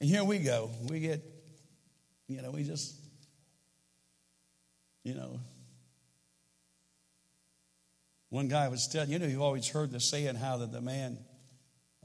And 0.00 0.08
here 0.08 0.24
we 0.24 0.38
go. 0.38 0.70
We 0.88 1.00
get, 1.00 1.22
you 2.28 2.42
know, 2.42 2.50
we 2.50 2.64
just, 2.64 2.94
you 5.04 5.14
know. 5.14 5.40
One 8.28 8.48
guy 8.48 8.68
was 8.68 8.86
telling, 8.86 9.10
you 9.10 9.18
know, 9.18 9.26
you've 9.26 9.42
always 9.42 9.68
heard 9.68 9.90
the 9.90 10.00
saying 10.00 10.36
how 10.36 10.58
that 10.58 10.70
the 10.70 10.80
man 10.80 11.18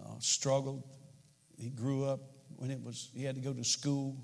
uh, 0.01 0.15
struggled. 0.19 0.83
He 1.57 1.69
grew 1.69 2.05
up 2.05 2.19
when 2.55 2.71
it 2.71 2.81
was, 2.81 3.09
he 3.13 3.23
had 3.23 3.35
to 3.35 3.41
go 3.41 3.53
to 3.53 3.63
school 3.63 4.17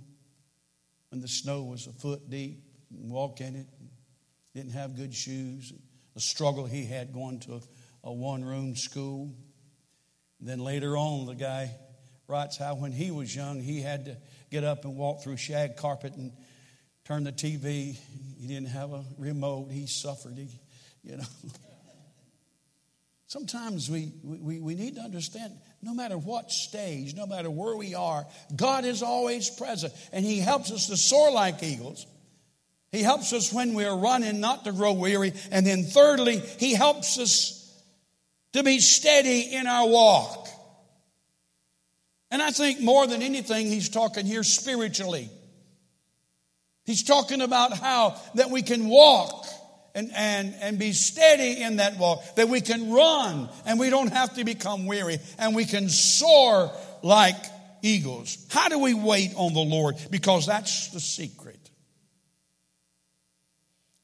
when 1.09 1.21
the 1.21 1.27
snow 1.27 1.63
was 1.63 1.87
a 1.87 1.91
foot 1.91 2.29
deep 2.29 2.63
and 2.89 3.11
walk 3.11 3.39
in 3.39 3.55
it. 3.55 3.67
Didn't 4.55 4.71
have 4.71 4.95
good 4.95 5.13
shoes. 5.13 5.71
The 6.15 6.21
struggle 6.21 6.65
he 6.65 6.85
had 6.85 7.13
going 7.13 7.39
to 7.41 7.55
a, 7.55 7.61
a 8.05 8.11
one 8.11 8.43
room 8.43 8.75
school. 8.75 9.33
Then 10.39 10.59
later 10.59 10.97
on, 10.97 11.27
the 11.27 11.35
guy 11.35 11.71
writes 12.27 12.57
how 12.57 12.75
when 12.75 12.91
he 12.91 13.11
was 13.11 13.35
young, 13.35 13.61
he 13.61 13.81
had 13.81 14.05
to 14.05 14.17
get 14.49 14.63
up 14.63 14.85
and 14.85 14.95
walk 14.95 15.23
through 15.23 15.37
shag 15.37 15.77
carpet 15.77 16.15
and 16.15 16.31
turn 17.05 17.23
the 17.23 17.31
TV. 17.31 17.97
He 18.39 18.47
didn't 18.47 18.69
have 18.69 18.93
a 18.93 19.03
remote. 19.17 19.69
He 19.71 19.87
suffered. 19.87 20.37
He, 20.37 20.47
you 21.03 21.17
know. 21.17 21.23
Sometimes 23.27 23.89
we, 23.89 24.11
we, 24.23 24.59
we 24.59 24.75
need 24.75 24.95
to 24.95 25.01
understand 25.01 25.53
no 25.81 25.93
matter 25.93 26.17
what 26.17 26.51
stage, 26.51 27.15
no 27.15 27.25
matter 27.25 27.49
where 27.49 27.77
we 27.77 27.95
are, 27.95 28.25
God 28.55 28.83
is 28.83 29.01
always 29.01 29.49
present. 29.49 29.93
And 30.11 30.25
He 30.25 30.39
helps 30.39 30.69
us 30.69 30.87
to 30.87 30.97
soar 30.97 31.31
like 31.31 31.63
eagles. 31.63 32.05
He 32.91 33.01
helps 33.01 33.31
us 33.31 33.53
when 33.53 33.73
we're 33.73 33.95
running 33.95 34.41
not 34.41 34.65
to 34.65 34.73
grow 34.73 34.91
weary. 34.91 35.31
And 35.49 35.65
then 35.65 35.83
thirdly, 35.83 36.39
He 36.39 36.73
helps 36.73 37.17
us 37.17 37.57
to 38.53 38.63
be 38.63 38.79
steady 38.79 39.55
in 39.55 39.65
our 39.65 39.87
walk. 39.87 40.49
And 42.29 42.41
I 42.41 42.51
think 42.51 42.79
more 42.79 43.07
than 43.07 43.21
anything, 43.21 43.67
he's 43.67 43.89
talking 43.89 44.25
here 44.25 44.43
spiritually. 44.43 45.29
He's 46.85 47.03
talking 47.03 47.41
about 47.41 47.77
how 47.77 48.19
that 48.35 48.49
we 48.49 48.61
can 48.61 48.87
walk 48.87 49.45
and, 49.93 50.11
and, 50.15 50.55
and 50.61 50.79
be 50.79 50.93
steady 50.93 51.61
in 51.61 51.77
that 51.77 51.97
walk, 51.97 52.23
that 52.35 52.49
we 52.49 52.61
can 52.61 52.91
run 52.91 53.49
and 53.65 53.79
we 53.79 53.89
don't 53.89 54.11
have 54.11 54.35
to 54.35 54.43
become 54.43 54.85
weary 54.85 55.19
and 55.37 55.55
we 55.55 55.65
can 55.65 55.89
soar 55.89 56.71
like 57.03 57.35
eagles. 57.81 58.45
How 58.49 58.69
do 58.69 58.79
we 58.79 58.93
wait 58.93 59.31
on 59.35 59.53
the 59.53 59.59
Lord? 59.59 59.95
Because 60.09 60.45
that's 60.45 60.89
the 60.89 60.99
secret. 60.99 61.69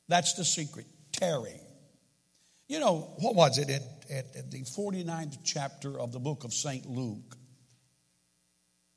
That's 0.08 0.34
the 0.34 0.46
secret. 0.46 0.86
Tarry. 1.14 1.60
You 2.68 2.80
know, 2.80 3.14
what 3.20 3.36
was 3.36 3.58
it? 3.58 3.70
at, 4.10 4.26
at 4.36 4.52
the 4.52 4.62
49th 4.64 5.38
chapter 5.44 6.00
of 6.00 6.12
the 6.12 6.20
book 6.20 6.44
of 6.44 6.54
St. 6.54 6.86
Luke. 6.86 7.38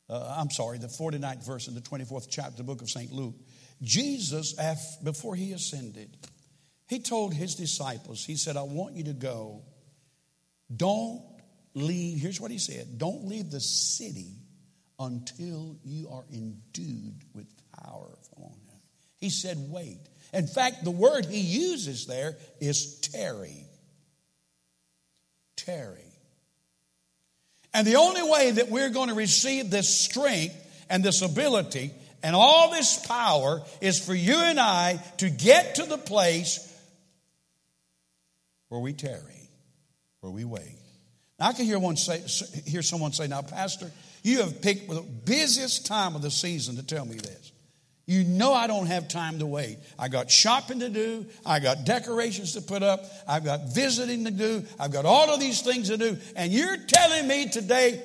Uh, 0.08 0.34
I'm 0.38 0.50
sorry, 0.50 0.78
the 0.78 0.88
49th 0.88 1.46
verse 1.46 1.68
in 1.68 1.74
the 1.74 1.80
24th 1.80 2.26
chapter 2.28 2.50
of 2.50 2.56
the 2.56 2.64
book 2.64 2.82
of 2.82 2.90
St. 2.90 3.12
Luke. 3.12 3.36
Jesus, 3.82 4.54
before 5.02 5.34
he 5.34 5.52
ascended, 5.52 6.16
he 6.88 6.98
told 6.98 7.32
his 7.32 7.54
disciples, 7.54 8.24
he 8.24 8.36
said, 8.36 8.56
I 8.56 8.62
want 8.62 8.94
you 8.94 9.04
to 9.04 9.12
go. 9.12 9.62
Don't 10.74 11.22
leave, 11.74 12.18
here's 12.18 12.40
what 12.40 12.50
he 12.50 12.58
said 12.58 12.98
don't 12.98 13.26
leave 13.26 13.50
the 13.50 13.60
city 13.60 14.34
until 14.98 15.76
you 15.84 16.08
are 16.10 16.24
endued 16.32 17.22
with 17.34 17.46
power 17.84 18.18
on. 18.36 18.52
He 19.18 19.30
said, 19.30 19.56
wait. 19.58 19.98
In 20.32 20.46
fact, 20.46 20.84
the 20.84 20.90
word 20.90 21.26
he 21.26 21.40
uses 21.40 22.06
there 22.06 22.36
is 22.60 23.00
tarry 23.00 23.66
tarry. 25.64 26.04
And 27.72 27.86
the 27.86 27.96
only 27.96 28.22
way 28.22 28.50
that 28.52 28.68
we're 28.68 28.90
going 28.90 29.08
to 29.08 29.14
receive 29.14 29.70
this 29.70 30.00
strength 30.00 30.54
and 30.88 31.04
this 31.04 31.22
ability 31.22 31.92
and 32.22 32.36
all 32.36 32.70
this 32.70 33.04
power 33.06 33.62
is 33.80 34.04
for 34.04 34.14
you 34.14 34.36
and 34.36 34.60
I 34.60 34.96
to 35.18 35.30
get 35.30 35.76
to 35.76 35.84
the 35.84 35.98
place 35.98 36.66
where 38.68 38.80
we 38.80 38.92
tarry, 38.92 39.48
where 40.20 40.32
we 40.32 40.44
wait. 40.44 40.78
Now, 41.38 41.48
I 41.48 41.52
can 41.52 41.64
hear, 41.64 41.78
one 41.78 41.96
say, 41.96 42.22
hear 42.66 42.82
someone 42.82 43.12
say, 43.12 43.26
Now, 43.26 43.42
Pastor, 43.42 43.90
you 44.22 44.42
have 44.42 44.60
picked 44.60 44.88
the 44.88 45.00
busiest 45.00 45.86
time 45.86 46.14
of 46.14 46.22
the 46.22 46.30
season 46.30 46.76
to 46.76 46.82
tell 46.82 47.04
me 47.04 47.16
this. 47.16 47.52
You 48.06 48.24
know 48.24 48.52
I 48.52 48.66
don't 48.66 48.86
have 48.86 49.06
time 49.06 49.38
to 49.38 49.46
wait. 49.46 49.78
I 49.96 50.08
got 50.08 50.30
shopping 50.30 50.80
to 50.80 50.88
do. 50.88 51.26
I 51.46 51.60
got 51.60 51.84
decorations 51.84 52.54
to 52.54 52.60
put 52.60 52.82
up. 52.82 53.04
I've 53.28 53.44
got 53.44 53.72
visiting 53.72 54.24
to 54.24 54.32
do. 54.32 54.64
I've 54.80 54.90
got 54.90 55.04
all 55.04 55.32
of 55.32 55.38
these 55.38 55.62
things 55.62 55.90
to 55.90 55.96
do. 55.96 56.16
And 56.34 56.52
you're 56.52 56.76
telling 56.76 57.28
me 57.28 57.48
today 57.48 58.02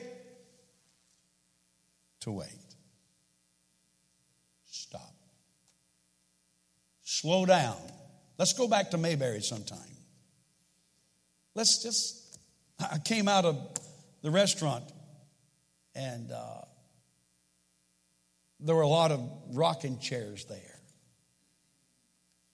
to 2.19 2.31
wait. 2.31 2.49
Stop. 4.67 5.15
Slow 7.25 7.47
down. 7.47 7.77
Let's 8.37 8.53
go 8.53 8.67
back 8.67 8.91
to 8.91 8.99
Mayberry 8.99 9.41
sometime. 9.41 9.79
Let's 11.55 11.81
just, 11.81 12.37
I 12.79 12.99
came 12.99 13.27
out 13.27 13.45
of 13.45 13.57
the 14.21 14.29
restaurant 14.29 14.83
and 15.95 16.31
uh, 16.31 16.61
there 18.59 18.75
were 18.75 18.83
a 18.83 18.87
lot 18.87 19.09
of 19.09 19.27
rocking 19.53 19.97
chairs 19.97 20.45
there. 20.45 20.79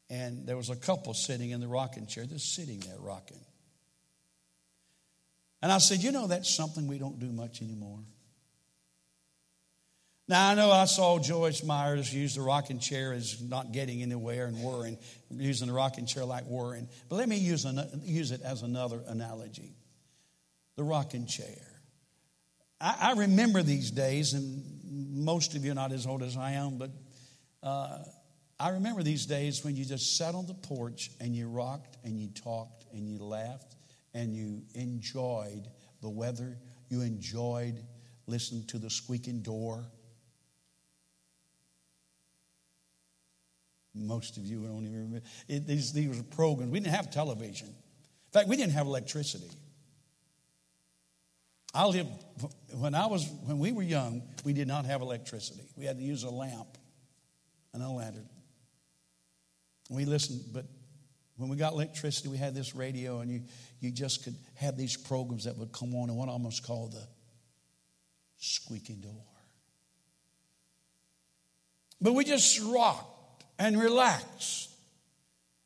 And 0.10 0.48
there 0.48 0.56
was 0.56 0.70
a 0.70 0.78
couple 0.78 1.14
sitting 1.16 1.50
in 1.50 1.60
the 1.60 1.68
rocking 1.68 2.08
chair, 2.08 2.24
just 2.24 2.56
sitting 2.56 2.80
there 2.80 2.98
rocking. 2.98 3.44
And 5.62 5.70
I 5.70 5.80
said, 5.80 6.02
You 6.02 6.14
know, 6.14 6.28
that's 6.28 6.50
something 6.50 6.88
we 6.88 6.98
don't 6.98 7.20
do 7.20 7.34
much 7.34 7.62
anymore. 7.62 8.00
Now, 10.32 10.48
I 10.52 10.56
know 10.56 10.72
I 10.72 10.86
saw 10.86 11.20
Joyce 11.20 11.62
Myers 11.62 12.14
use 12.14 12.36
the 12.36 12.42
rocking 12.42 12.80
chair 12.80 13.12
as 13.12 13.42
not 13.42 13.74
getting 13.74 14.02
anywhere 14.02 14.46
and 14.46 14.58
worrying, 14.64 14.98
using 15.30 15.68
the 15.68 15.74
rocking 15.74 16.06
chair 16.06 16.24
like 16.24 16.46
worrying. 16.46 16.88
But 17.10 17.18
let 17.18 17.28
me 17.28 17.36
use, 17.36 17.66
an, 17.66 18.02
use 18.06 18.32
it 18.32 18.42
as 18.42 18.62
another 18.62 19.02
analogy 19.08 19.76
the 20.78 20.86
rocking 20.86 21.26
chair. 21.26 21.82
I, 22.80 22.96
I 23.02 23.14
remember 23.20 23.62
these 23.62 23.92
days, 23.92 24.32
and 24.32 24.64
most 25.14 25.54
of 25.58 25.66
you 25.66 25.74
are 25.74 25.76
not 25.76 25.92
as 25.92 26.08
old 26.08 26.24
as 26.24 26.38
I 26.38 26.54
am, 26.54 26.78
but 26.78 26.92
uh, 27.62 27.98
I 28.58 28.70
remember 28.70 29.04
these 29.04 29.26
days 29.26 29.66
when 29.66 29.76
you 29.76 29.84
just 29.84 30.16
sat 30.16 30.34
on 30.34 30.48
the 30.48 30.54
porch 30.54 31.12
and 31.20 31.36
you 31.36 31.50
rocked 31.50 31.98
and 32.06 32.18
you 32.18 32.30
talked 32.30 32.86
and 32.94 33.06
you 33.06 33.18
laughed 33.20 33.76
and 34.14 34.34
you 34.34 34.64
enjoyed 34.76 35.68
the 36.02 36.10
weather. 36.10 36.58
You 36.88 37.02
enjoyed 37.02 37.84
listening 38.28 38.64
to 38.68 38.78
the 38.78 38.90
squeaking 38.90 39.42
door. 39.42 39.92
Most 43.94 44.38
of 44.38 44.46
you 44.46 44.62
don't 44.62 44.86
even 44.86 44.94
remember. 44.94 45.22
It, 45.48 45.68
these, 45.68 45.92
these 45.92 46.16
were 46.16 46.24
programs. 46.24 46.72
We 46.72 46.80
didn't 46.80 46.96
have 46.96 47.12
television. 47.12 47.68
In 47.68 48.32
fact, 48.32 48.48
we 48.48 48.56
didn't 48.56 48.74
have 48.74 48.88
electricity. 48.88 49.50
I 51.74 51.86
lived 51.86 52.10
when 52.74 52.96
I 52.96 53.06
was 53.06 53.30
when 53.46 53.60
we 53.60 53.72
were 53.72 53.84
young. 53.84 54.24
We 54.44 54.54
did 54.54 54.68
not 54.68 54.86
have 54.86 55.02
electricity. 55.02 55.64
We 55.78 55.86
had 55.86 55.98
to 55.98 56.04
use 56.04 56.24
a 56.24 56.30
lamp 56.30 56.78
and 57.74 57.82
a 57.82 57.90
lantern. 57.90 58.28
We 59.90 60.06
listened, 60.06 60.42
but 60.54 60.66
when 61.38 61.50
we 61.50 61.56
got 61.56 61.74
electricity, 61.74 62.28
we 62.28 62.38
had 62.38 62.54
this 62.54 62.76
radio, 62.76 63.20
and 63.20 63.32
you 63.32 63.44
you 63.80 63.92
just 63.92 64.24
could 64.24 64.36
have 64.56 64.78
these 64.78 64.98
programs 64.98 65.46
that 65.46 65.58
would 65.58 65.72
come 65.72 65.96
on, 65.96 66.10
and 66.10 66.18
one 66.18 66.28
almost 66.28 66.66
called 66.66 66.92
the 66.92 67.08
squeaky 68.38 68.96
door. 68.96 69.24
But 72.02 72.14
we 72.14 72.26
just 72.26 72.60
rocked 72.62 73.21
and 73.62 73.80
relaxed. 73.80 74.70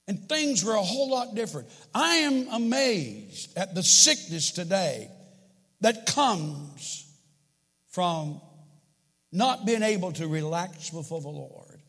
And 0.07 0.27
things 0.29 0.63
were 0.63 0.75
a 0.75 0.81
whole 0.81 1.09
lot 1.09 1.33
different. 1.33 1.69
I 1.93 2.17
am 2.17 2.49
amazed 2.49 3.57
at 3.57 3.73
the 3.73 3.81
sickness 3.81 4.51
today 4.51 5.09
that 5.79 6.05
comes 6.05 7.09
from 7.89 8.41
not 9.31 9.65
being 9.65 9.81
able 9.81 10.11
to 10.11 10.27
relax 10.27 10.89
before 10.89 11.21
the 11.21 11.29
Lord. 11.29 11.81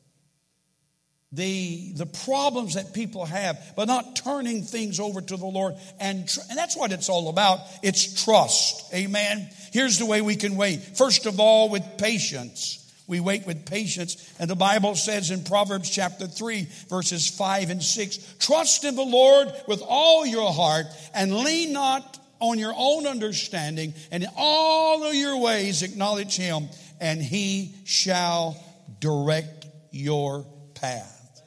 The, 1.32 1.92
the 1.96 2.06
problems 2.06 2.74
that 2.74 2.94
people 2.94 3.26
have, 3.26 3.60
but 3.76 3.88
not 3.88 4.14
turning 4.14 4.62
things 4.62 5.00
over 5.00 5.20
to 5.20 5.36
the 5.36 5.44
Lord. 5.44 5.74
And, 5.98 6.28
tr- 6.28 6.40
and 6.48 6.56
that's 6.56 6.76
what 6.76 6.92
it's 6.92 7.08
all 7.08 7.28
about. 7.28 7.58
It's 7.82 8.24
trust. 8.24 8.94
Amen. 8.94 9.50
Here's 9.72 9.98
the 9.98 10.06
way 10.06 10.22
we 10.22 10.36
can 10.36 10.56
wait. 10.56 10.96
First 10.96 11.26
of 11.26 11.40
all, 11.40 11.68
with 11.68 11.82
patience. 11.98 12.85
We 13.06 13.20
wait 13.20 13.46
with 13.46 13.66
patience. 13.66 14.34
And 14.38 14.50
the 14.50 14.56
Bible 14.56 14.94
says 14.96 15.30
in 15.30 15.44
Proverbs 15.44 15.90
chapter 15.90 16.26
3, 16.26 16.68
verses 16.88 17.28
5 17.28 17.70
and 17.70 17.82
6 17.82 18.34
Trust 18.38 18.84
in 18.84 18.96
the 18.96 19.02
Lord 19.02 19.52
with 19.68 19.82
all 19.86 20.26
your 20.26 20.52
heart 20.52 20.86
and 21.14 21.34
lean 21.34 21.72
not 21.72 22.18
on 22.40 22.58
your 22.58 22.74
own 22.76 23.06
understanding, 23.06 23.94
and 24.10 24.22
in 24.22 24.28
all 24.36 25.04
of 25.04 25.14
your 25.14 25.38
ways 25.38 25.82
acknowledge 25.82 26.36
him, 26.36 26.68
and 27.00 27.22
he 27.22 27.74
shall 27.84 28.62
direct 29.00 29.66
your 29.90 30.44
path. 30.74 31.42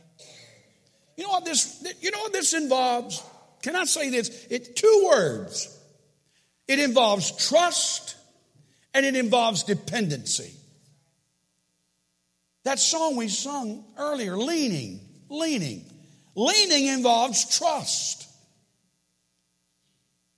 You 1.15 1.25
know 1.25 1.29
what 1.31 1.45
this 1.45 1.85
you 2.01 2.11
know 2.11 2.19
what 2.19 2.33
this 2.33 2.53
involves? 2.53 3.21
Can 3.61 3.75
I 3.75 3.83
say 3.83 4.09
this? 4.09 4.47
It 4.49 4.75
two 4.75 5.09
words. 5.11 5.75
It 6.67 6.79
involves 6.79 7.31
trust 7.49 8.15
and 8.93 9.05
it 9.05 9.15
involves 9.15 9.63
dependency. 9.63 10.53
That 12.63 12.79
song 12.79 13.15
we 13.15 13.27
sung 13.27 13.83
earlier, 13.97 14.37
leaning, 14.37 14.99
leaning. 15.29 15.85
Leaning 16.35 16.87
involves 16.87 17.57
trust. 17.57 18.27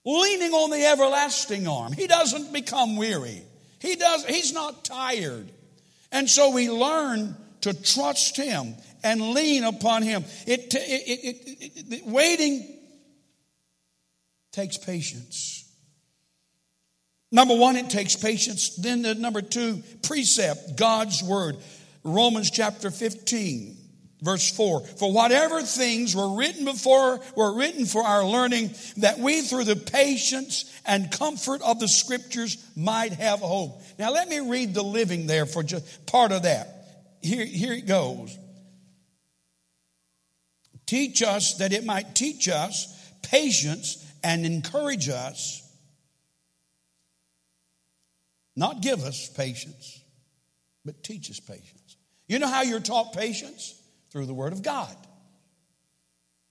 Leaning 0.06 0.52
on 0.52 0.70
the 0.70 0.86
everlasting 0.86 1.68
arm. 1.68 1.94
He 1.94 2.08
doesn't 2.08 2.54
become 2.54 2.98
weary. 2.98 3.42
He 3.80 3.96
does, 3.96 4.26
he's 4.26 4.54
not 4.54 4.84
tired. 4.84 5.52
And 6.12 6.30
so 6.30 6.52
we 6.52 6.70
learn 6.70 7.36
to 7.62 7.74
trust 7.74 8.38
him 8.38 8.76
and 9.04 9.34
lean 9.34 9.64
upon 9.64 10.04
him. 10.04 10.24
It, 10.46 10.74
it, 10.76 11.92
it, 11.92 12.06
waiting 12.06 12.80
takes 14.52 14.78
patience. 14.78 15.58
Number 17.32 17.56
one, 17.56 17.78
it 17.78 17.90
takes 17.90 18.16
patience. 18.16 18.76
Then 18.76 19.04
the 19.04 19.16
number 19.16 19.42
two, 19.42 19.82
precept, 20.04 20.78
God's 20.78 21.24
word. 21.24 21.58
Romans 22.04 22.50
chapter 22.50 22.90
15, 22.90 23.78
verse 24.22 24.52
4. 24.56 24.82
For 24.82 25.12
whatever 25.12 25.62
things 25.62 26.16
were 26.16 26.36
written 26.36 26.66
before 26.66 27.20
were 27.36 27.56
written 27.56 27.86
for 27.86 28.04
our 28.04 28.26
learning, 28.26 28.72
that 28.98 29.20
we 29.20 29.42
through 29.42 29.66
the 29.66 29.76
patience 29.76 30.72
and 30.86 31.12
comfort 31.12 31.62
of 31.62 31.80
the 31.80 31.88
scriptures 31.88 32.58
might 32.76 33.14
have 33.14 33.40
hope. 33.40 33.82
Now 34.00 34.12
let 34.12 34.28
me 34.30 34.40
read 34.40 34.74
the 34.74 34.84
living 34.84 35.28
there 35.28 35.46
for 35.46 35.64
just 35.64 36.06
part 36.06 36.32
of 36.32 36.44
that. 36.44 36.68
Here, 37.22 37.46
here 37.46 37.74
it 37.74 37.86
goes. 37.86 38.38
Teach 40.88 41.22
us 41.22 41.56
that 41.56 41.72
it 41.72 41.86
might 41.86 42.16
teach 42.16 42.50
us 42.50 42.98
patience 43.22 44.06
and 44.24 44.46
encourage 44.46 45.08
us. 45.08 45.60
Not 48.56 48.82
give 48.82 49.02
us 49.04 49.30
patience, 49.30 50.02
but 50.84 51.04
teach 51.04 51.30
us 51.30 51.40
patience. 51.40 51.81
You 52.32 52.40
know 52.40 52.48
how 52.48 52.62
you're 52.62 52.80
taught 52.80 53.12
patience? 53.12 53.78
Through 54.12 54.26
the 54.26 54.34
Word 54.34 54.54
of 54.54 54.62
God. 54.64 54.96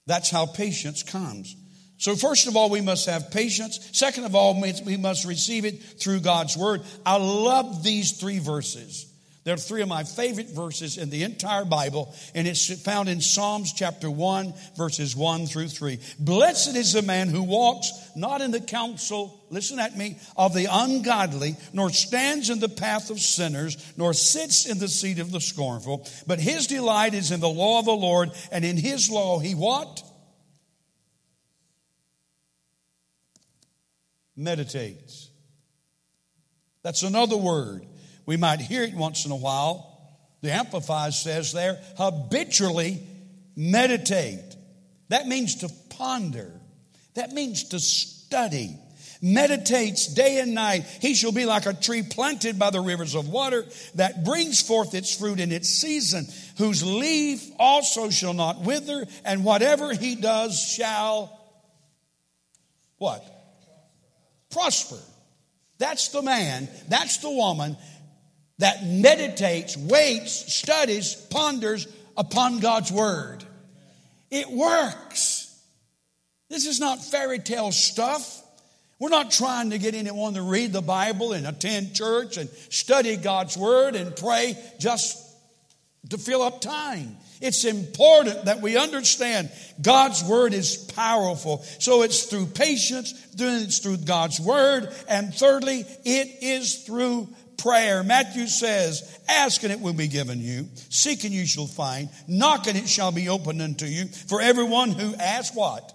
That's 0.06 0.28
how 0.28 0.44
patience 0.44 1.02
comes. 1.02 1.56
So, 1.96 2.16
first 2.16 2.48
of 2.48 2.54
all, 2.54 2.68
we 2.68 2.82
must 2.82 3.06
have 3.06 3.30
patience. 3.30 3.88
Second 3.94 4.24
of 4.24 4.34
all, 4.34 4.60
we 4.84 4.98
must 4.98 5.24
receive 5.24 5.64
it 5.64 5.82
through 5.82 6.20
God's 6.20 6.54
Word. 6.54 6.82
I 7.06 7.16
love 7.16 7.82
these 7.82 8.12
three 8.12 8.40
verses. 8.40 9.09
They're 9.42 9.56
three 9.56 9.80
of 9.80 9.88
my 9.88 10.04
favorite 10.04 10.50
verses 10.50 10.98
in 10.98 11.08
the 11.08 11.22
entire 11.22 11.64
Bible, 11.64 12.14
and 12.34 12.46
it's 12.46 12.82
found 12.82 13.08
in 13.08 13.22
Psalms 13.22 13.72
chapter 13.72 14.10
1, 14.10 14.52
verses 14.76 15.16
1 15.16 15.46
through 15.46 15.68
3. 15.68 15.98
Blessed 16.18 16.76
is 16.76 16.92
the 16.92 17.00
man 17.00 17.28
who 17.28 17.42
walks 17.42 17.90
not 18.14 18.42
in 18.42 18.50
the 18.50 18.60
counsel, 18.60 19.42
listen 19.48 19.78
at 19.78 19.96
me, 19.96 20.18
of 20.36 20.52
the 20.52 20.66
ungodly, 20.70 21.56
nor 21.72 21.88
stands 21.88 22.50
in 22.50 22.60
the 22.60 22.68
path 22.68 23.08
of 23.08 23.18
sinners, 23.18 23.92
nor 23.96 24.12
sits 24.12 24.66
in 24.66 24.78
the 24.78 24.88
seat 24.88 25.18
of 25.18 25.32
the 25.32 25.40
scornful, 25.40 26.06
but 26.26 26.38
his 26.38 26.66
delight 26.66 27.14
is 27.14 27.30
in 27.30 27.40
the 27.40 27.48
law 27.48 27.78
of 27.78 27.86
the 27.86 27.92
Lord, 27.92 28.32
and 28.52 28.62
in 28.62 28.76
his 28.76 29.08
law 29.08 29.38
he 29.38 29.54
what? 29.54 30.02
Meditates. 34.36 35.30
That's 36.82 37.02
another 37.02 37.38
word 37.38 37.86
we 38.30 38.36
might 38.36 38.60
hear 38.60 38.84
it 38.84 38.94
once 38.94 39.26
in 39.26 39.32
a 39.32 39.36
while. 39.36 40.00
The 40.40 40.52
Amplified 40.52 41.14
says 41.14 41.52
there, 41.52 41.82
habitually 41.96 43.02
meditate. 43.56 44.54
That 45.08 45.26
means 45.26 45.56
to 45.56 45.68
ponder. 45.98 46.52
That 47.14 47.32
means 47.32 47.70
to 47.70 47.80
study. 47.80 48.78
Meditates 49.20 50.14
day 50.14 50.38
and 50.38 50.54
night. 50.54 50.84
He 51.02 51.14
shall 51.14 51.32
be 51.32 51.44
like 51.44 51.66
a 51.66 51.74
tree 51.74 52.04
planted 52.04 52.56
by 52.56 52.70
the 52.70 52.80
rivers 52.80 53.16
of 53.16 53.28
water 53.28 53.66
that 53.96 54.24
brings 54.24 54.62
forth 54.62 54.94
its 54.94 55.12
fruit 55.12 55.40
in 55.40 55.50
its 55.50 55.68
season, 55.68 56.24
whose 56.56 56.84
leaf 56.84 57.44
also 57.58 58.10
shall 58.10 58.32
not 58.32 58.60
wither, 58.60 59.06
and 59.24 59.44
whatever 59.44 59.92
he 59.92 60.14
does 60.14 60.56
shall 60.56 61.36
what? 62.98 63.24
Prosper. 64.50 64.98
That's 65.78 66.08
the 66.10 66.22
man, 66.22 66.68
that's 66.88 67.16
the 67.16 67.30
woman 67.30 67.76
that 68.60 68.84
meditates, 68.84 69.76
waits, 69.76 70.52
studies, 70.52 71.14
ponders 71.14 71.88
upon 72.16 72.60
God's 72.60 72.92
Word. 72.92 73.42
It 74.30 74.50
works. 74.50 75.58
This 76.48 76.66
is 76.66 76.78
not 76.78 77.02
fairy 77.02 77.38
tale 77.38 77.72
stuff. 77.72 78.42
We're 78.98 79.08
not 79.08 79.30
trying 79.30 79.70
to 79.70 79.78
get 79.78 79.94
anyone 79.94 80.34
to 80.34 80.42
read 80.42 80.72
the 80.74 80.82
Bible 80.82 81.32
and 81.32 81.46
attend 81.46 81.94
church 81.94 82.36
and 82.36 82.50
study 82.68 83.16
God's 83.16 83.56
Word 83.56 83.96
and 83.96 84.14
pray 84.14 84.56
just 84.78 85.26
to 86.10 86.18
fill 86.18 86.42
up 86.42 86.60
time. 86.60 87.16
It's 87.40 87.64
important 87.64 88.44
that 88.44 88.60
we 88.60 88.76
understand 88.76 89.50
God's 89.80 90.22
Word 90.22 90.52
is 90.52 90.76
powerful. 90.76 91.64
So 91.78 92.02
it's 92.02 92.24
through 92.24 92.46
patience, 92.46 93.12
then 93.34 93.62
it's 93.62 93.78
through 93.78 93.98
God's 93.98 94.38
Word, 94.38 94.92
and 95.08 95.34
thirdly, 95.34 95.86
it 96.04 96.42
is 96.42 96.84
through 96.84 97.28
prayer. 97.62 98.02
Matthew 98.02 98.46
says, 98.46 99.18
Ask 99.28 99.62
and 99.62 99.72
it 99.72 99.80
will 99.80 99.92
be 99.92 100.08
given 100.08 100.40
you. 100.40 100.68
Seek 100.88 101.24
and 101.24 101.32
you 101.32 101.46
shall 101.46 101.66
find. 101.66 102.08
Knock 102.26 102.66
and 102.66 102.76
it 102.76 102.88
shall 102.88 103.12
be 103.12 103.28
opened 103.28 103.62
unto 103.62 103.86
you. 103.86 104.06
For 104.06 104.40
everyone 104.40 104.90
who 104.90 105.14
asks 105.14 105.54
what? 105.54 105.92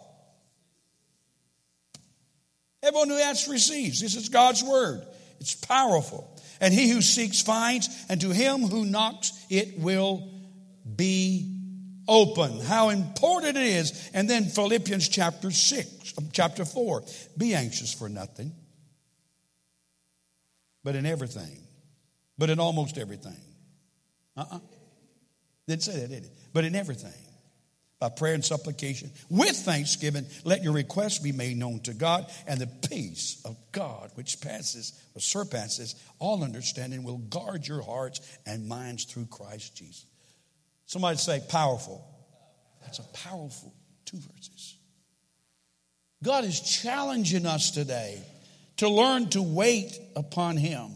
Everyone 2.84 3.10
who 3.10 3.18
asks 3.18 3.48
receives. 3.48 4.02
This 4.02 4.16
is 4.16 4.30
God's 4.30 4.64
word. 4.64 5.06
It's 5.40 5.56
powerful. 5.56 6.32
And 6.62 6.74
he 6.74 6.90
who 6.90 7.02
seeks 7.02 7.42
finds, 7.42 7.90
and 8.08 8.22
to 8.22 8.30
him 8.30 8.62
who 8.62 8.86
knocks 8.86 9.34
it 9.50 9.78
will 9.78 10.32
be 10.96 11.52
open. 12.08 12.62
How 12.62 12.90
important 12.90 13.58
it 13.58 13.64
is. 13.64 14.10
And 14.14 14.30
then 14.30 14.46
Philippians 14.46 15.10
chapter 15.10 15.52
6, 15.52 16.14
chapter 16.32 16.64
4. 16.64 17.04
Be 17.38 17.56
anxious 17.56 17.94
for 17.94 18.08
nothing 18.08 18.54
but 20.86 20.96
in 20.96 21.06
everything. 21.06 21.58
But 22.38 22.50
in 22.50 22.60
almost 22.60 22.98
everything. 22.98 23.36
Uh 24.38 24.42
uh-uh. 24.42 24.56
uh. 24.58 24.60
Didn't 25.68 25.84
say 25.84 26.00
that, 26.00 26.10
did 26.10 26.26
it? 26.26 26.32
But 26.54 26.64
in 26.64 26.76
everything. 26.76 27.12
By 28.00 28.10
prayer 28.10 28.36
and 28.36 28.46
supplication, 28.46 29.10
with 29.30 29.56
thanksgiving, 29.56 30.28
let 30.44 30.62
your 30.62 30.74
requests 30.74 31.18
be 31.18 31.32
made 31.32 31.58
known 31.58 31.80
to 31.82 31.94
God, 31.94 32.30
and 32.46 32.60
the 32.60 32.68
peace 32.68 33.42
of 33.46 33.58
God, 33.72 34.12
which 34.16 34.42
passes 34.42 35.02
or 35.16 35.22
surpasses 35.22 35.96
all 36.20 36.44
understanding, 36.44 37.04
will 37.04 37.18
guard 37.18 37.66
your 37.68 37.82
hearts 37.82 38.20
and 38.46 38.68
minds 38.68 39.06
through 39.06 39.26
Christ 39.26 39.76
Jesus. 39.76 40.06
Somebody 40.86 41.18
say 41.18 41.42
powerful. 41.50 42.06
That's 42.82 43.00
a 43.00 43.08
powerful 43.14 43.74
two 44.04 44.18
verses. 44.18 44.76
God 46.22 46.44
is 46.44 46.60
challenging 46.60 47.46
us 47.46 47.72
today 47.72 48.22
to 48.78 48.90
learn 48.90 49.30
to 49.30 49.42
wait 49.42 49.98
upon 50.16 50.58
Him. 50.58 50.92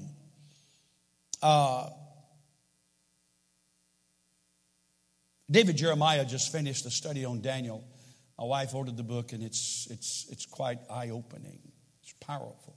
Uh, 1.42 1.90
David 5.50 5.78
Jeremiah 5.78 6.26
just 6.26 6.52
finished 6.52 6.86
a 6.86 6.92
study 6.92 7.26
on 7.26 7.42
Daniel. 7.42 7.84
My 8.38 8.46
wife 8.46 8.76
ordered 8.76 8.98
the 8.98 9.04
book, 9.04 9.34
and 9.34 9.44
it's, 9.44 9.88
it's, 9.90 10.28
it's 10.30 10.46
quite 10.46 10.80
eye 10.90 11.10
opening. 11.10 11.60
It's 12.04 12.14
powerful. 12.20 12.76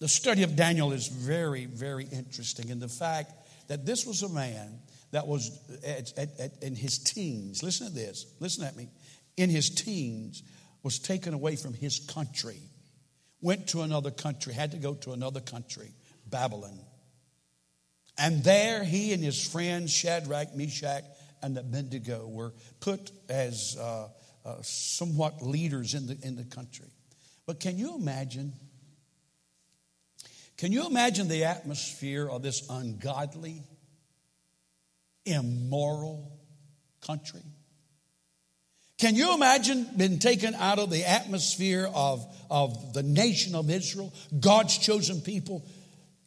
The 0.00 0.08
study 0.08 0.42
of 0.42 0.54
Daniel 0.54 0.92
is 0.92 1.08
very, 1.08 1.66
very 1.66 2.04
interesting 2.04 2.68
in 2.68 2.78
the 2.78 2.88
fact 2.88 3.32
that 3.68 3.84
this 3.84 4.06
was 4.06 4.22
a 4.22 4.28
man 4.28 4.80
that 5.10 5.26
was 5.26 5.58
at, 5.84 6.16
at, 6.18 6.38
at, 6.38 6.62
in 6.62 6.76
his 6.76 6.98
teens. 6.98 7.62
Listen 7.62 7.88
to 7.88 7.92
this. 7.92 8.26
Listen 8.38 8.64
at 8.64 8.76
me. 8.76 8.88
In 9.36 9.50
his 9.50 9.70
teens, 9.70 10.42
was 10.82 10.98
taken 10.98 11.34
away 11.34 11.56
from 11.56 11.74
his 11.74 11.98
country, 11.98 12.60
went 13.40 13.68
to 13.68 13.82
another 13.82 14.10
country, 14.10 14.52
had 14.52 14.72
to 14.72 14.78
go 14.78 14.94
to 14.94 15.12
another 15.12 15.40
country, 15.40 15.90
Babylon. 16.26 16.78
And 18.18 18.42
there 18.42 18.82
he 18.82 19.12
and 19.12 19.22
his 19.22 19.46
friends, 19.46 19.92
Shadrach, 19.92 20.54
Meshach, 20.56 21.04
and 21.40 21.56
Abednego, 21.56 22.26
were 22.26 22.52
put 22.80 23.12
as 23.28 23.76
uh, 23.80 24.08
uh, 24.44 24.56
somewhat 24.62 25.40
leaders 25.40 25.94
in 25.94 26.06
the, 26.06 26.18
in 26.22 26.34
the 26.34 26.44
country. 26.44 26.88
But 27.46 27.60
can 27.60 27.78
you 27.78 27.94
imagine? 27.94 28.52
Can 30.56 30.72
you 30.72 30.86
imagine 30.86 31.28
the 31.28 31.44
atmosphere 31.44 32.28
of 32.28 32.42
this 32.42 32.68
ungodly, 32.68 33.62
immoral 35.24 36.32
country? 37.00 37.42
Can 38.98 39.14
you 39.14 39.32
imagine 39.32 39.88
being 39.96 40.18
taken 40.18 40.54
out 40.56 40.80
of 40.80 40.90
the 40.90 41.08
atmosphere 41.08 41.88
of, 41.94 42.26
of 42.50 42.92
the 42.92 43.04
nation 43.04 43.54
of 43.54 43.70
Israel, 43.70 44.12
God's 44.40 44.76
chosen 44.76 45.20
people, 45.20 45.64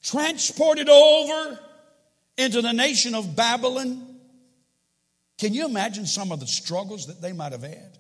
transported 0.01 0.87
over 0.87 1.59
into 2.37 2.61
the 2.61 2.71
nation 2.71 3.13
of 3.13 3.35
Babylon? 3.35 4.07
Can 5.37 5.53
you 5.53 5.65
imagine 5.65 6.05
some 6.05 6.31
of 6.31 6.39
the 6.39 6.47
struggles 6.47 7.07
that 7.07 7.21
they 7.21 7.33
might 7.33 7.51
have 7.51 7.63
had? 7.63 7.97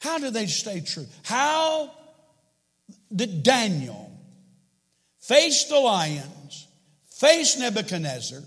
How 0.00 0.18
did 0.18 0.34
they 0.34 0.46
stay 0.46 0.80
true? 0.80 1.06
How 1.22 1.92
did 3.14 3.44
Daniel 3.44 4.10
face 5.20 5.64
the 5.64 5.78
lions, 5.78 6.66
face 7.20 7.56
Nebuchadnezzar, 7.56 8.40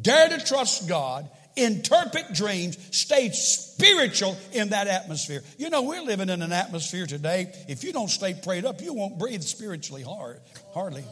dare 0.00 0.30
to 0.30 0.44
trust 0.44 0.88
God, 0.88 1.28
interpret 1.58 2.32
dreams, 2.32 2.78
stay 2.96 3.30
spiritual 3.30 4.36
in 4.52 4.70
that 4.70 4.86
atmosphere. 4.86 5.42
You 5.58 5.70
know, 5.70 5.82
we're 5.82 6.02
living 6.02 6.28
in 6.28 6.42
an 6.42 6.52
atmosphere 6.52 7.06
today. 7.06 7.52
If 7.68 7.84
you 7.84 7.92
don't 7.92 8.08
stay 8.08 8.34
prayed 8.34 8.64
up, 8.64 8.80
you 8.80 8.94
won't 8.94 9.18
breathe 9.18 9.42
spiritually 9.42 10.02
hard, 10.02 10.40
hardly. 10.72 11.04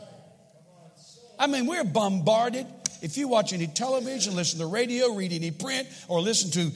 I 1.39 1.47
mean, 1.47 1.67
we're 1.67 1.85
bombarded. 1.85 2.67
If 3.03 3.19
you 3.19 3.29
watch 3.29 3.53
any 3.53 3.67
television, 3.67 4.35
listen 4.35 4.59
to 4.61 4.67
radio, 4.67 5.15
read 5.15 5.33
any 5.33 5.51
print, 5.51 5.87
or 6.09 6.21
listen 6.21 6.51
to 6.53 6.73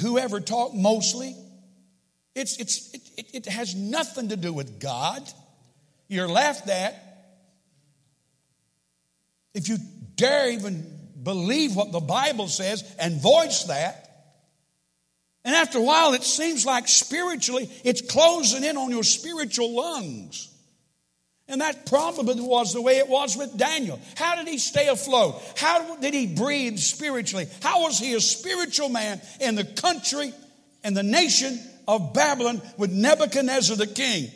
whoever 0.00 0.40
talk, 0.40 0.74
mostly, 0.74 1.36
it's, 2.34 2.56
it's, 2.58 2.94
it, 2.94 3.34
it 3.34 3.46
has 3.46 3.74
nothing 3.74 4.28
to 4.30 4.36
do 4.36 4.52
with 4.52 4.80
God. 4.80 5.28
You're 6.08 6.28
laughed 6.28 6.68
at. 6.68 6.94
If 9.54 9.68
you 9.68 9.78
dare 10.14 10.50
even 10.50 10.97
believe 11.22 11.76
what 11.76 11.92
the 11.92 12.00
Bible 12.00 12.48
says 12.48 12.84
and 12.98 13.20
voice 13.20 13.64
that. 13.64 14.04
And 15.44 15.54
after 15.54 15.78
a 15.78 15.82
while, 15.82 16.12
it 16.12 16.24
seems 16.24 16.66
like 16.66 16.88
spiritually, 16.88 17.70
it's 17.84 18.02
closing 18.02 18.64
in 18.64 18.76
on 18.76 18.90
your 18.90 19.04
spiritual 19.04 19.74
lungs. 19.74 20.54
And 21.48 21.62
that 21.62 21.86
probably 21.86 22.42
was 22.42 22.74
the 22.74 22.82
way 22.82 22.98
it 22.98 23.08
was 23.08 23.36
with 23.36 23.56
Daniel. 23.56 23.98
How 24.16 24.36
did 24.36 24.46
he 24.46 24.58
stay 24.58 24.88
afloat? 24.88 25.40
How 25.56 25.96
did 25.96 26.12
he 26.12 26.26
breathe 26.26 26.78
spiritually? 26.78 27.46
How 27.62 27.84
was 27.84 27.98
he 27.98 28.12
a 28.14 28.20
spiritual 28.20 28.90
man 28.90 29.22
in 29.40 29.54
the 29.54 29.64
country 29.64 30.34
and 30.84 30.94
the 30.94 31.02
nation 31.02 31.58
of 31.86 32.12
Babylon 32.12 32.60
with 32.76 32.92
Nebuchadnezzar 32.92 33.76
the 33.76 33.86
king? 33.86 34.30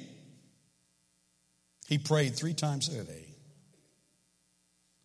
He 1.87 1.99
prayed 1.99 2.35
three 2.35 2.55
times 2.55 2.89
a 2.89 3.05
day. 3.05 3.27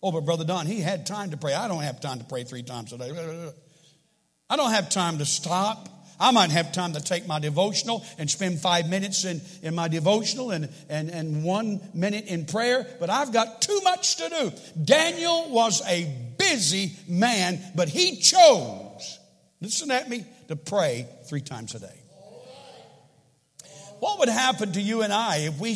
Oh, 0.07 0.11
but 0.13 0.23
Brother 0.23 0.45
Don, 0.45 0.67
he 0.67 0.79
had 0.79 1.05
time 1.05 1.31
to 1.31 1.37
pray. 1.37 1.53
I 1.53 1.67
don't 1.67 1.83
have 1.83 1.99
time 1.99 2.19
to 2.19 2.23
pray 2.23 2.45
three 2.45 2.63
times 2.63 2.93
a 2.93 2.97
day. 2.97 3.11
I 4.49 4.55
don't 4.55 4.71
have 4.71 4.89
time 4.89 5.17
to 5.17 5.25
stop. 5.25 5.89
I 6.17 6.31
might 6.31 6.49
have 6.51 6.71
time 6.71 6.93
to 6.93 7.01
take 7.01 7.27
my 7.27 7.39
devotional 7.39 8.05
and 8.17 8.31
spend 8.31 8.61
five 8.61 8.87
minutes 8.87 9.25
in, 9.25 9.41
in 9.63 9.75
my 9.75 9.89
devotional 9.89 10.51
and, 10.51 10.69
and, 10.87 11.09
and 11.09 11.43
one 11.43 11.81
minute 11.93 12.27
in 12.27 12.45
prayer, 12.45 12.87
but 13.01 13.09
I've 13.09 13.33
got 13.33 13.61
too 13.61 13.81
much 13.83 14.15
to 14.15 14.29
do. 14.29 14.51
Daniel 14.81 15.49
was 15.49 15.85
a 15.85 16.09
busy 16.37 16.93
man, 17.09 17.59
but 17.75 17.89
he 17.89 18.15
chose, 18.15 19.19
listen 19.59 19.91
at 19.91 20.09
me, 20.09 20.25
to 20.47 20.55
pray 20.55 21.05
three 21.27 21.41
times 21.41 21.75
a 21.75 21.81
day. 21.81 21.99
What 23.99 24.19
would 24.19 24.29
happen 24.29 24.71
to 24.71 24.81
you 24.81 25.01
and 25.01 25.11
I 25.11 25.39
if 25.39 25.59
we, 25.59 25.75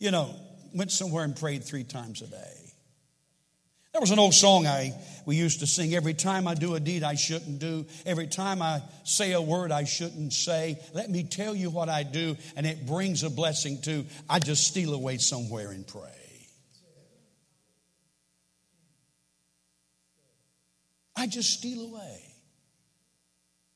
you 0.00 0.10
know, 0.10 0.34
went 0.74 0.90
somewhere 0.90 1.22
and 1.22 1.36
prayed 1.36 1.62
three 1.62 1.84
times 1.84 2.22
a 2.22 2.26
day? 2.26 2.65
There 3.96 4.00
was 4.02 4.10
an 4.10 4.18
old 4.18 4.34
song 4.34 4.66
I 4.66 4.92
we 5.24 5.36
used 5.36 5.60
to 5.60 5.66
sing 5.66 5.94
every 5.94 6.12
time 6.12 6.46
I 6.46 6.52
do 6.52 6.74
a 6.74 6.80
deed 6.80 7.02
I 7.02 7.14
shouldn't 7.14 7.60
do, 7.60 7.86
every 8.04 8.26
time 8.26 8.60
I 8.60 8.82
say 9.04 9.32
a 9.32 9.40
word 9.40 9.72
I 9.72 9.84
shouldn't 9.84 10.34
say, 10.34 10.78
let 10.92 11.08
me 11.08 11.24
tell 11.24 11.54
you 11.54 11.70
what 11.70 11.88
I 11.88 12.02
do, 12.02 12.36
and 12.56 12.66
it 12.66 12.84
brings 12.84 13.22
a 13.22 13.30
blessing 13.30 13.80
too. 13.80 14.04
I 14.28 14.38
just 14.38 14.66
steal 14.66 14.92
away 14.92 15.16
somewhere 15.16 15.70
and 15.70 15.86
pray. 15.86 16.02
I 21.16 21.26
just 21.26 21.54
steal 21.58 21.86
away. 21.86 22.20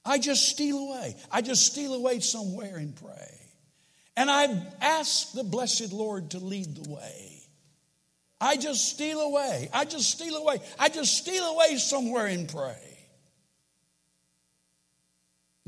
I 0.04 0.18
just 0.18 0.50
steal 0.50 0.76
away. 0.76 1.16
I 1.33 1.40
just 1.40 1.64
steal 1.64 1.94
away 1.94 2.20
somewhere 2.20 2.76
and 2.76 2.94
pray. 2.94 3.40
And 4.18 4.30
I 4.30 4.48
ask 4.83 5.33
the 5.33 5.44
blessed 5.44 5.94
Lord 5.94 6.33
to 6.33 6.40
lead 6.40 6.76
the 6.76 6.90
way. 6.90 7.29
I 8.40 8.57
just 8.57 8.88
steal 8.88 9.20
away. 9.20 9.68
I 9.72 9.85
just 9.85 10.11
steal 10.11 10.37
away. 10.37 10.61
I 10.79 10.88
just 10.88 11.16
steal 11.16 11.44
away 11.44 11.76
somewhere 11.76 12.26
and 12.26 12.48
pray. 12.48 12.90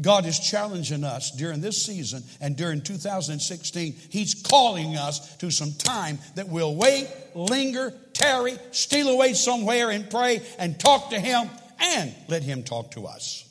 God 0.01 0.27
is 0.27 0.39
challenging 0.39 1.05
us 1.05 1.31
during 1.33 1.61
this 1.61 1.85
season 1.85 2.25
and 2.41 2.57
during 2.57 2.81
2016. 2.81 3.95
He's 4.11 4.35
calling 4.35 4.97
us 4.97 5.37
to 5.37 5.51
some 5.51 5.73
time 5.75 6.19
that 6.35 6.49
we'll 6.49 6.75
wait, 6.75 7.09
linger, 7.35 7.93
tarry, 8.15 8.57
steal 8.73 9.09
away 9.09 9.35
somewhere 9.35 9.91
and 9.91 10.11
pray 10.11 10.41
and 10.59 10.81
talk 10.81 11.11
to 11.11 11.21
Him 11.21 11.49
and 11.79 12.15
let 12.29 12.43
Him 12.43 12.63
talk 12.63 12.93
to 12.93 13.07
us. 13.07 13.49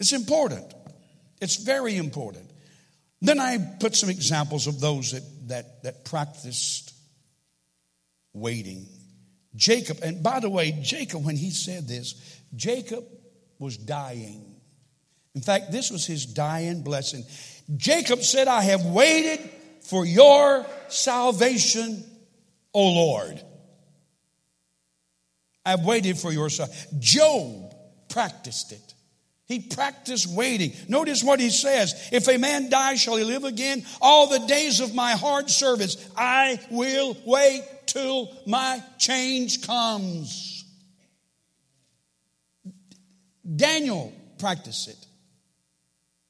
It's 0.00 0.12
important. 0.12 0.74
It's 1.40 1.56
very 1.56 1.96
important. 1.96 2.50
Then 3.22 3.38
I 3.38 3.58
put 3.78 3.94
some 3.94 4.08
examples 4.08 4.66
of 4.66 4.80
those 4.80 5.12
that, 5.12 5.22
that, 5.50 5.82
that 5.82 6.04
practiced 6.04 6.92
waiting. 8.32 8.86
Jacob, 9.54 9.98
and 10.02 10.22
by 10.22 10.40
the 10.40 10.50
way, 10.50 10.72
Jacob, 10.82 11.24
when 11.24 11.36
he 11.36 11.50
said 11.50 11.86
this, 11.86 12.40
Jacob 12.54 13.04
was 13.58 13.76
dying. 13.76 14.56
In 15.34 15.40
fact, 15.40 15.70
this 15.70 15.90
was 15.90 16.06
his 16.06 16.26
dying 16.26 16.82
blessing. 16.82 17.24
Jacob 17.76 18.22
said, 18.22 18.48
I 18.48 18.62
have 18.62 18.84
waited 18.84 19.38
for 19.82 20.04
your 20.04 20.66
salvation, 20.88 22.04
O 22.72 22.92
Lord. 22.92 23.40
I've 25.64 25.84
waited 25.84 26.18
for 26.18 26.32
your 26.32 26.48
salvation. 26.50 26.98
Job 26.98 27.74
practiced 28.08 28.72
it. 28.72 28.94
He 29.50 29.58
practiced 29.58 30.28
waiting. 30.28 30.72
Notice 30.86 31.24
what 31.24 31.40
he 31.40 31.50
says. 31.50 32.08
If 32.12 32.28
a 32.28 32.38
man 32.38 32.70
die, 32.70 32.94
shall 32.94 33.16
he 33.16 33.24
live 33.24 33.42
again? 33.42 33.84
All 34.00 34.28
the 34.28 34.46
days 34.46 34.78
of 34.78 34.94
my 34.94 35.10
hard 35.10 35.50
service, 35.50 36.08
I 36.16 36.60
will 36.70 37.16
wait 37.26 37.64
till 37.86 38.32
my 38.46 38.80
change 39.00 39.66
comes. 39.66 40.64
Daniel 43.56 44.12
practiced 44.38 44.86
it. 44.86 45.06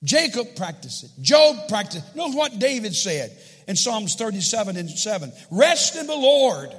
Jacob 0.03 0.57
practiced 0.57 1.05
it. 1.05 1.11
Job 1.21 1.69
practiced 1.69 2.09
it. 2.09 2.17
Notice 2.17 2.35
what 2.35 2.59
David 2.59 2.95
said 2.95 3.37
in 3.69 3.77
Psalms 3.77 4.15
37 4.15 4.79
and 4.79 4.89
7. 4.89 5.31
Rest 5.51 5.95
in 5.95 6.07
the 6.07 6.17
Lord. 6.17 6.75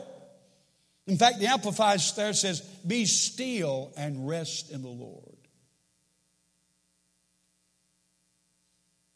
In 1.06 1.18
fact, 1.18 1.38
the 1.38 1.46
Amplified 1.46 2.00
there 2.16 2.34
says, 2.34 2.62
Be 2.62 3.06
still 3.06 3.94
and 3.96 4.28
rest 4.28 4.72
in 4.72 4.82
the 4.82 4.90
Lord. 4.90 5.31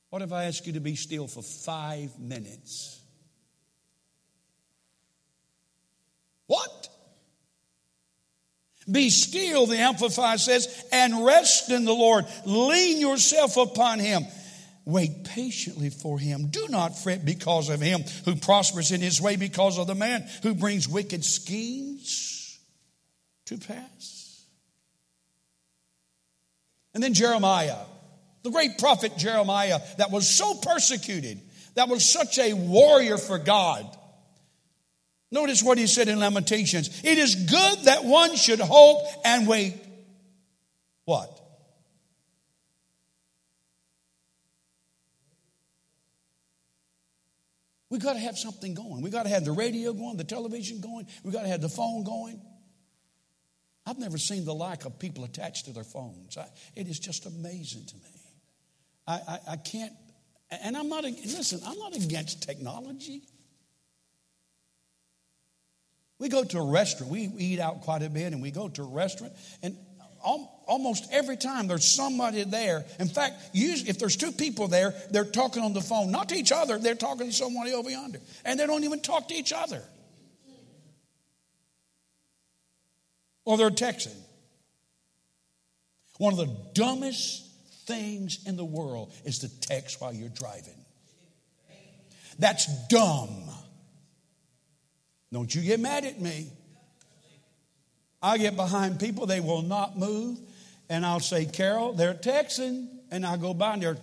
What 0.10 0.22
if 0.22 0.32
I 0.32 0.46
ask 0.46 0.66
you 0.66 0.74
to 0.74 0.80
be 0.80 0.96
still 0.96 1.28
for 1.28 1.42
five 1.42 2.18
minutes? 2.20 3.02
What? 6.48 6.90
Be 8.90 9.10
still, 9.10 9.66
the 9.66 9.78
Amplifier 9.78 10.38
says, 10.38 10.86
and 10.92 11.26
rest 11.26 11.72
in 11.72 11.86
the 11.86 11.94
Lord. 11.94 12.26
Lean 12.46 13.00
yourself 13.00 13.58
upon 13.58 14.00
Him. 14.00 14.24
Wait 14.86 15.24
patiently 15.24 15.90
for 15.90 16.20
Him. 16.20 16.48
Do 16.48 16.68
not 16.70 16.98
fret 16.98 17.26
because 17.26 17.70
of 17.70 17.82
Him 17.82 18.04
who 18.26 18.36
prospers 18.36 18.92
in 18.92 19.02
His 19.02 19.20
way, 19.20 19.36
because 19.36 19.80
of 19.80 19.88
the 19.88 19.96
man 19.96 20.28
who 20.44 20.54
brings 20.54 20.88
wicked 20.88 21.26
schemes 21.26 22.60
to 23.46 23.58
pass. 23.58 24.46
And 26.94 27.04
then 27.04 27.16
Jeremiah, 27.16 27.78
the 28.46 28.52
great 28.52 28.78
prophet 28.78 29.18
Jeremiah, 29.18 29.80
that 29.98 30.12
was 30.12 30.30
so 30.30 30.54
persecuted, 30.54 31.42
that 31.74 31.90
was 31.90 32.08
such 32.08 32.38
a 32.38 32.54
warrior 32.54 33.18
for 33.18 33.40
God. 33.40 33.86
Notice 35.32 35.64
what 35.64 35.80
he 35.80 35.88
said 35.88 36.08
in 36.08 36.20
Lamentations. 36.20 37.02
It 37.04 37.18
is 37.18 37.34
good 37.36 37.86
that 37.86 38.06
one 38.06 38.36
should 38.36 38.60
hope 38.60 39.04
and 39.26 39.48
wait. 39.48 39.74
What? 41.06 41.32
We 47.90 47.98
got 47.98 48.14
to 48.14 48.20
have 48.20 48.38
something 48.38 48.76
going. 48.76 49.02
We 49.02 49.10
got 49.10 49.24
to 49.24 49.30
have 49.30 49.44
the 49.44 49.54
radio 49.54 49.92
going, 49.92 50.18
the 50.18 50.24
television 50.24 50.82
going. 50.82 51.08
We 51.24 51.32
got 51.32 51.42
to 51.42 51.48
have 51.48 51.62
the 51.62 51.70
phone 51.70 52.04
going. 52.04 52.40
I've 53.88 53.98
never 53.98 54.20
seen 54.20 54.46
the 54.46 54.54
like 54.54 54.86
of 54.86 55.00
people 55.00 55.24
attached 55.24 55.66
to 55.66 55.74
their 55.74 55.84
phones. 55.84 56.38
I, 56.38 56.48
it 56.76 56.88
is 56.88 57.00
just 57.00 57.26
amazing 57.26 57.86
to 57.88 57.96
me. 57.96 58.25
I, 59.08 59.14
I, 59.14 59.40
I 59.52 59.56
can't, 59.58 59.94
and 60.64 60.76
I'm 60.76 60.90
not, 60.90 61.04
listen, 61.04 61.62
I'm 61.66 61.78
not 61.78 61.96
against 61.96 62.44
technology. 62.44 63.22
We 66.18 66.30
go 66.30 66.44
to 66.44 66.58
a 66.58 66.72
restaurant, 66.72 67.12
we 67.12 67.30
eat 67.38 67.60
out 67.60 67.82
quite 67.82 68.02
a 68.02 68.10
bit, 68.10 68.34
and 68.34 68.42
we 68.42 68.52
go 68.52 68.70
to 68.70 68.82
a 68.84 68.88
restaurant, 68.88 69.34
and 69.62 69.78
almost 70.26 71.08
every 71.12 71.38
time 71.38 71.68
there's 71.68 71.86
somebody 71.86 72.44
there. 72.44 72.84
In 73.00 73.08
fact, 73.08 73.36
usually 73.54 73.90
if 73.90 74.00
there's 74.00 74.18
two 74.18 74.32
people 74.32 74.68
there, 74.68 74.94
they're 75.12 75.24
talking 75.24 75.62
on 75.62 75.74
the 75.74 75.82
phone, 75.82 76.12
not 76.12 76.30
to 76.30 76.36
each 76.36 76.52
other, 76.52 76.80
they're 76.80 76.96
talking 76.96 77.28
to 77.28 77.34
somebody 77.34 77.74
over 77.74 77.90
yonder. 77.90 78.20
And 78.44 78.60
they 78.60 78.66
don't 78.66 78.84
even 78.84 79.02
talk 79.02 79.28
to 79.28 79.36
each 79.36 79.54
other. 79.54 79.84
Or 83.44 83.58
they're 83.58 83.70
texting. 83.70 84.16
One 86.18 86.34
of 86.34 86.40
the 86.40 86.58
dumbest 86.74 87.45
things 87.86 88.40
in 88.46 88.58
the 88.58 88.66
world 88.66 89.12
is 89.24 89.40
to 89.40 89.60
text 89.62 90.02
while 90.02 90.14
you're 90.14 90.30
driving. 90.30 90.74
That's 92.40 92.68
dumb. 92.88 93.44
Don't 95.32 95.54
you 95.54 95.62
get 95.62 95.80
mad 95.80 96.06
at 96.06 96.20
me. 96.20 96.50
I 98.22 98.38
get 98.38 98.56
behind 98.56 99.00
people, 99.00 99.26
they 99.26 99.40
will 99.40 99.62
not 99.62 99.98
move, 99.98 100.40
and 100.90 101.06
I'll 101.06 101.20
say, 101.20 101.46
Carol, 101.46 101.94
they're 101.94 102.14
texting, 102.14 102.88
and 103.12 103.26
I'll 103.26 103.38
go 103.38 103.54
by 103.54 103.74
and 103.74 103.84
they're. 103.84 103.98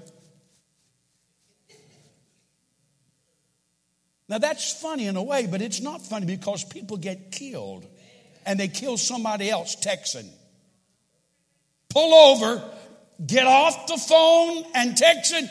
Now 4.28 4.38
that's 4.38 4.80
funny 4.80 5.06
in 5.06 5.16
a 5.16 5.22
way, 5.22 5.46
but 5.46 5.60
it's 5.60 5.80
not 5.80 6.00
funny 6.00 6.26
because 6.26 6.64
people 6.64 6.96
get 6.96 7.32
killed 7.32 7.86
and 8.46 8.58
they 8.58 8.68
kill 8.68 8.96
somebody 8.96 9.50
else 9.50 9.76
texting. 9.76 10.28
Pull 11.88 12.14
over, 12.14 12.62
get 13.24 13.46
off 13.46 13.86
the 13.86 13.96
phone 13.96 14.64
and 14.74 14.96
texting, 14.96 15.48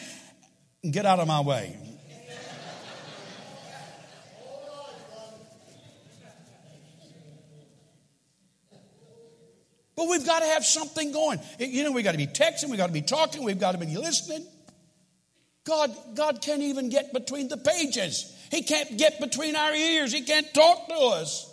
and 0.83 0.93
get 0.93 1.05
out 1.05 1.19
of 1.19 1.27
my 1.27 1.41
way. 1.41 1.77
But 9.95 10.09
we've 10.09 10.25
got 10.25 10.39
to 10.39 10.45
have 10.47 10.65
something 10.65 11.11
going. 11.11 11.39
You 11.59 11.83
know, 11.83 11.91
we've 11.91 12.03
got 12.03 12.13
to 12.13 12.17
be 12.17 12.25
texting, 12.25 12.69
we've 12.69 12.77
got 12.77 12.87
to 12.87 12.93
be 12.93 13.03
talking, 13.03 13.43
we've 13.43 13.59
got 13.59 13.73
to 13.73 13.77
be 13.77 13.97
listening. 13.97 14.47
God, 15.63 15.95
God 16.15 16.41
can't 16.41 16.63
even 16.63 16.89
get 16.89 17.13
between 17.13 17.47
the 17.47 17.57
pages. 17.57 18.35
He 18.49 18.63
can't 18.63 18.97
get 18.97 19.19
between 19.19 19.55
our 19.55 19.73
ears. 19.73 20.11
He 20.11 20.23
can't 20.23 20.51
talk 20.53 20.87
to 20.87 20.95
us. 20.95 21.50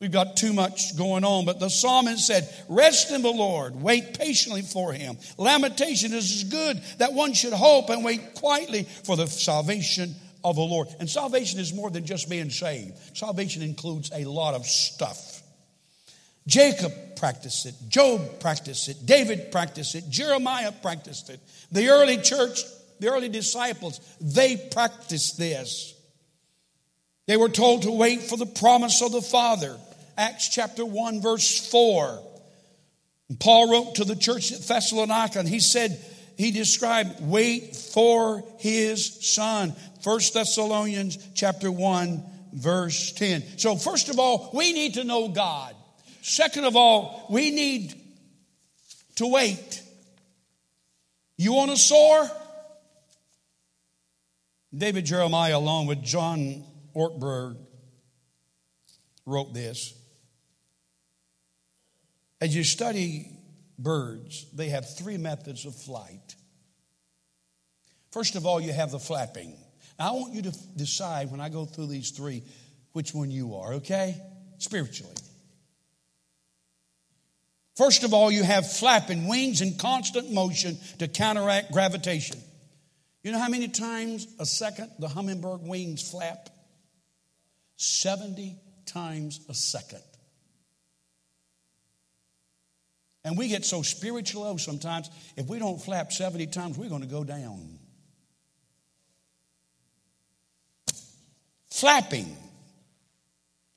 We've 0.00 0.10
got 0.10 0.38
too 0.38 0.54
much 0.54 0.96
going 0.96 1.24
on. 1.24 1.44
But 1.44 1.60
the 1.60 1.68
psalmist 1.68 2.26
said, 2.26 2.48
Rest 2.68 3.10
in 3.10 3.20
the 3.20 3.30
Lord, 3.30 3.76
wait 3.76 4.18
patiently 4.18 4.62
for 4.62 4.92
him. 4.92 5.18
Lamentation 5.36 6.14
is 6.14 6.44
good 6.44 6.80
that 6.98 7.12
one 7.12 7.34
should 7.34 7.52
hope 7.52 7.90
and 7.90 8.02
wait 8.02 8.34
quietly 8.34 8.84
for 9.04 9.16
the 9.16 9.26
salvation 9.26 10.14
of 10.42 10.56
the 10.56 10.62
Lord. 10.62 10.88
And 10.98 11.08
salvation 11.08 11.60
is 11.60 11.74
more 11.74 11.90
than 11.90 12.06
just 12.06 12.30
being 12.30 12.50
saved, 12.50 12.94
salvation 13.14 13.62
includes 13.62 14.10
a 14.14 14.24
lot 14.24 14.54
of 14.54 14.66
stuff. 14.66 15.42
Jacob 16.46 16.92
practiced 17.16 17.66
it, 17.66 17.74
Job 17.88 18.40
practiced 18.40 18.88
it, 18.88 19.04
David 19.04 19.52
practiced 19.52 19.94
it, 19.94 20.08
Jeremiah 20.08 20.72
practiced 20.72 21.28
it. 21.28 21.38
The 21.70 21.90
early 21.90 22.16
church, 22.16 22.60
the 22.98 23.08
early 23.10 23.28
disciples, 23.28 24.00
they 24.20 24.56
practiced 24.56 25.38
this. 25.38 25.94
They 27.26 27.36
were 27.36 27.50
told 27.50 27.82
to 27.82 27.92
wait 27.92 28.22
for 28.22 28.38
the 28.38 28.46
promise 28.46 29.02
of 29.02 29.12
the 29.12 29.22
Father. 29.22 29.76
Acts 30.20 30.50
chapter 30.50 30.84
1, 30.84 31.22
verse 31.22 31.70
4. 31.70 32.22
Paul 33.38 33.70
wrote 33.70 33.94
to 33.94 34.04
the 34.04 34.14
church 34.14 34.52
at 34.52 34.60
Thessalonica 34.60 35.38
and 35.38 35.48
he 35.48 35.60
said, 35.60 35.98
he 36.36 36.50
described, 36.50 37.22
wait 37.22 37.74
for 37.74 38.44
his 38.58 39.34
son. 39.34 39.74
1 40.02 40.20
Thessalonians 40.34 41.16
chapter 41.34 41.72
1, 41.72 42.22
verse 42.52 43.12
10. 43.12 43.58
So, 43.58 43.76
first 43.76 44.10
of 44.10 44.18
all, 44.18 44.50
we 44.52 44.74
need 44.74 44.94
to 44.94 45.04
know 45.04 45.28
God. 45.28 45.74
Second 46.20 46.64
of 46.64 46.76
all, 46.76 47.26
we 47.30 47.50
need 47.50 47.94
to 49.16 49.26
wait. 49.26 49.82
You 51.38 51.54
want 51.54 51.70
to 51.70 51.78
soar? 51.78 52.30
David 54.76 55.06
Jeremiah, 55.06 55.56
along 55.56 55.86
with 55.86 56.02
John 56.02 56.62
Ortberg, 56.94 57.56
wrote 59.24 59.54
this. 59.54 59.94
As 62.40 62.54
you 62.54 62.64
study 62.64 63.30
birds, 63.78 64.46
they 64.52 64.70
have 64.70 64.96
three 64.96 65.18
methods 65.18 65.66
of 65.66 65.74
flight. 65.74 66.34
First 68.12 68.34
of 68.34 68.46
all, 68.46 68.60
you 68.60 68.72
have 68.72 68.90
the 68.90 68.98
flapping. 68.98 69.56
Now, 69.98 70.08
I 70.08 70.12
want 70.12 70.34
you 70.34 70.42
to 70.42 70.52
decide 70.76 71.30
when 71.30 71.40
I 71.40 71.48
go 71.48 71.64
through 71.64 71.86
these 71.86 72.10
three 72.10 72.42
which 72.92 73.14
one 73.14 73.30
you 73.30 73.56
are, 73.56 73.74
okay? 73.74 74.20
Spiritually. 74.58 75.14
First 77.76 78.04
of 78.04 78.12
all, 78.12 78.30
you 78.30 78.42
have 78.42 78.70
flapping 78.70 79.28
wings 79.28 79.60
in 79.60 79.76
constant 79.78 80.30
motion 80.30 80.76
to 80.98 81.08
counteract 81.08 81.72
gravitation. 81.72 82.36
You 83.22 83.32
know 83.32 83.38
how 83.38 83.48
many 83.48 83.68
times 83.68 84.26
a 84.38 84.46
second 84.46 84.90
the 84.98 85.08
hummingbird 85.08 85.62
wings 85.62 86.08
flap? 86.10 86.48
70 87.76 88.58
times 88.86 89.40
a 89.48 89.54
second. 89.54 90.02
And 93.24 93.36
we 93.36 93.48
get 93.48 93.64
so 93.64 93.82
spiritual 93.82 94.42
low 94.42 94.56
sometimes, 94.56 95.10
if 95.36 95.46
we 95.46 95.58
don't 95.58 95.80
flap 95.80 96.12
70 96.12 96.46
times, 96.48 96.78
we're 96.78 96.88
going 96.88 97.02
to 97.02 97.06
go 97.06 97.22
down. 97.24 97.78
Flapping 101.70 102.36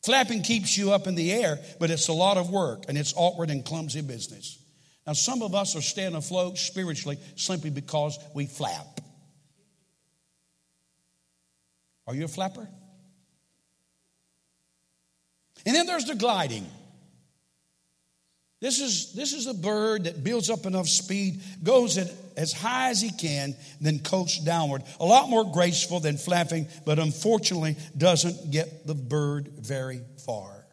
Flapping 0.04 0.42
keeps 0.44 0.78
you 0.78 0.92
up 0.92 1.08
in 1.08 1.16
the 1.16 1.32
air, 1.32 1.60
but 1.80 1.90
it's 1.90 2.10
a 2.10 2.14
lot 2.14 2.36
of 2.36 2.50
work 2.50 2.84
and 2.90 2.98
it's 2.98 3.14
awkward 3.16 3.50
and 3.50 3.64
clumsy 3.64 4.02
business. 4.02 4.60
Now, 5.08 5.14
some 5.14 5.42
of 5.42 5.56
us 5.56 5.76
are 5.78 5.82
staying 5.82 6.14
afloat 6.14 6.58
spiritually 6.58 7.18
simply 7.38 7.70
because 7.70 8.20
we 8.34 8.46
flap. 8.46 9.00
Are 12.06 12.14
you 12.14 12.26
a 12.26 12.28
flapper? 12.28 12.68
And 15.66 15.74
then 15.74 15.86
there's 15.86 16.06
the 16.06 16.16
gliding. 16.16 16.68
This 18.64 18.80
is, 18.80 19.12
this 19.12 19.34
is 19.34 19.48
a 19.48 19.54
bird 19.54 20.06
that 20.06 20.24
builds 20.24 20.50
up 20.50 20.66
enough 20.66 20.88
speed, 20.88 21.42
goes 21.62 21.98
at, 21.98 22.10
as 22.38 22.54
high 22.54 22.92
as 22.92 23.02
he 23.02 23.12
can, 23.12 23.58
then 23.82 24.00
coasts 24.00 24.40
downward. 24.40 24.84
A 25.02 25.06
lot 25.06 25.30
more 25.30 25.44
graceful 25.52 26.00
than 26.00 26.16
flapping, 26.16 26.70
but 26.86 26.98
unfortunately 26.98 27.76
doesn't 27.98 28.52
get 28.52 28.88
the 28.88 28.96
bird 28.96 29.50
very 29.50 30.00
far. 30.26 30.66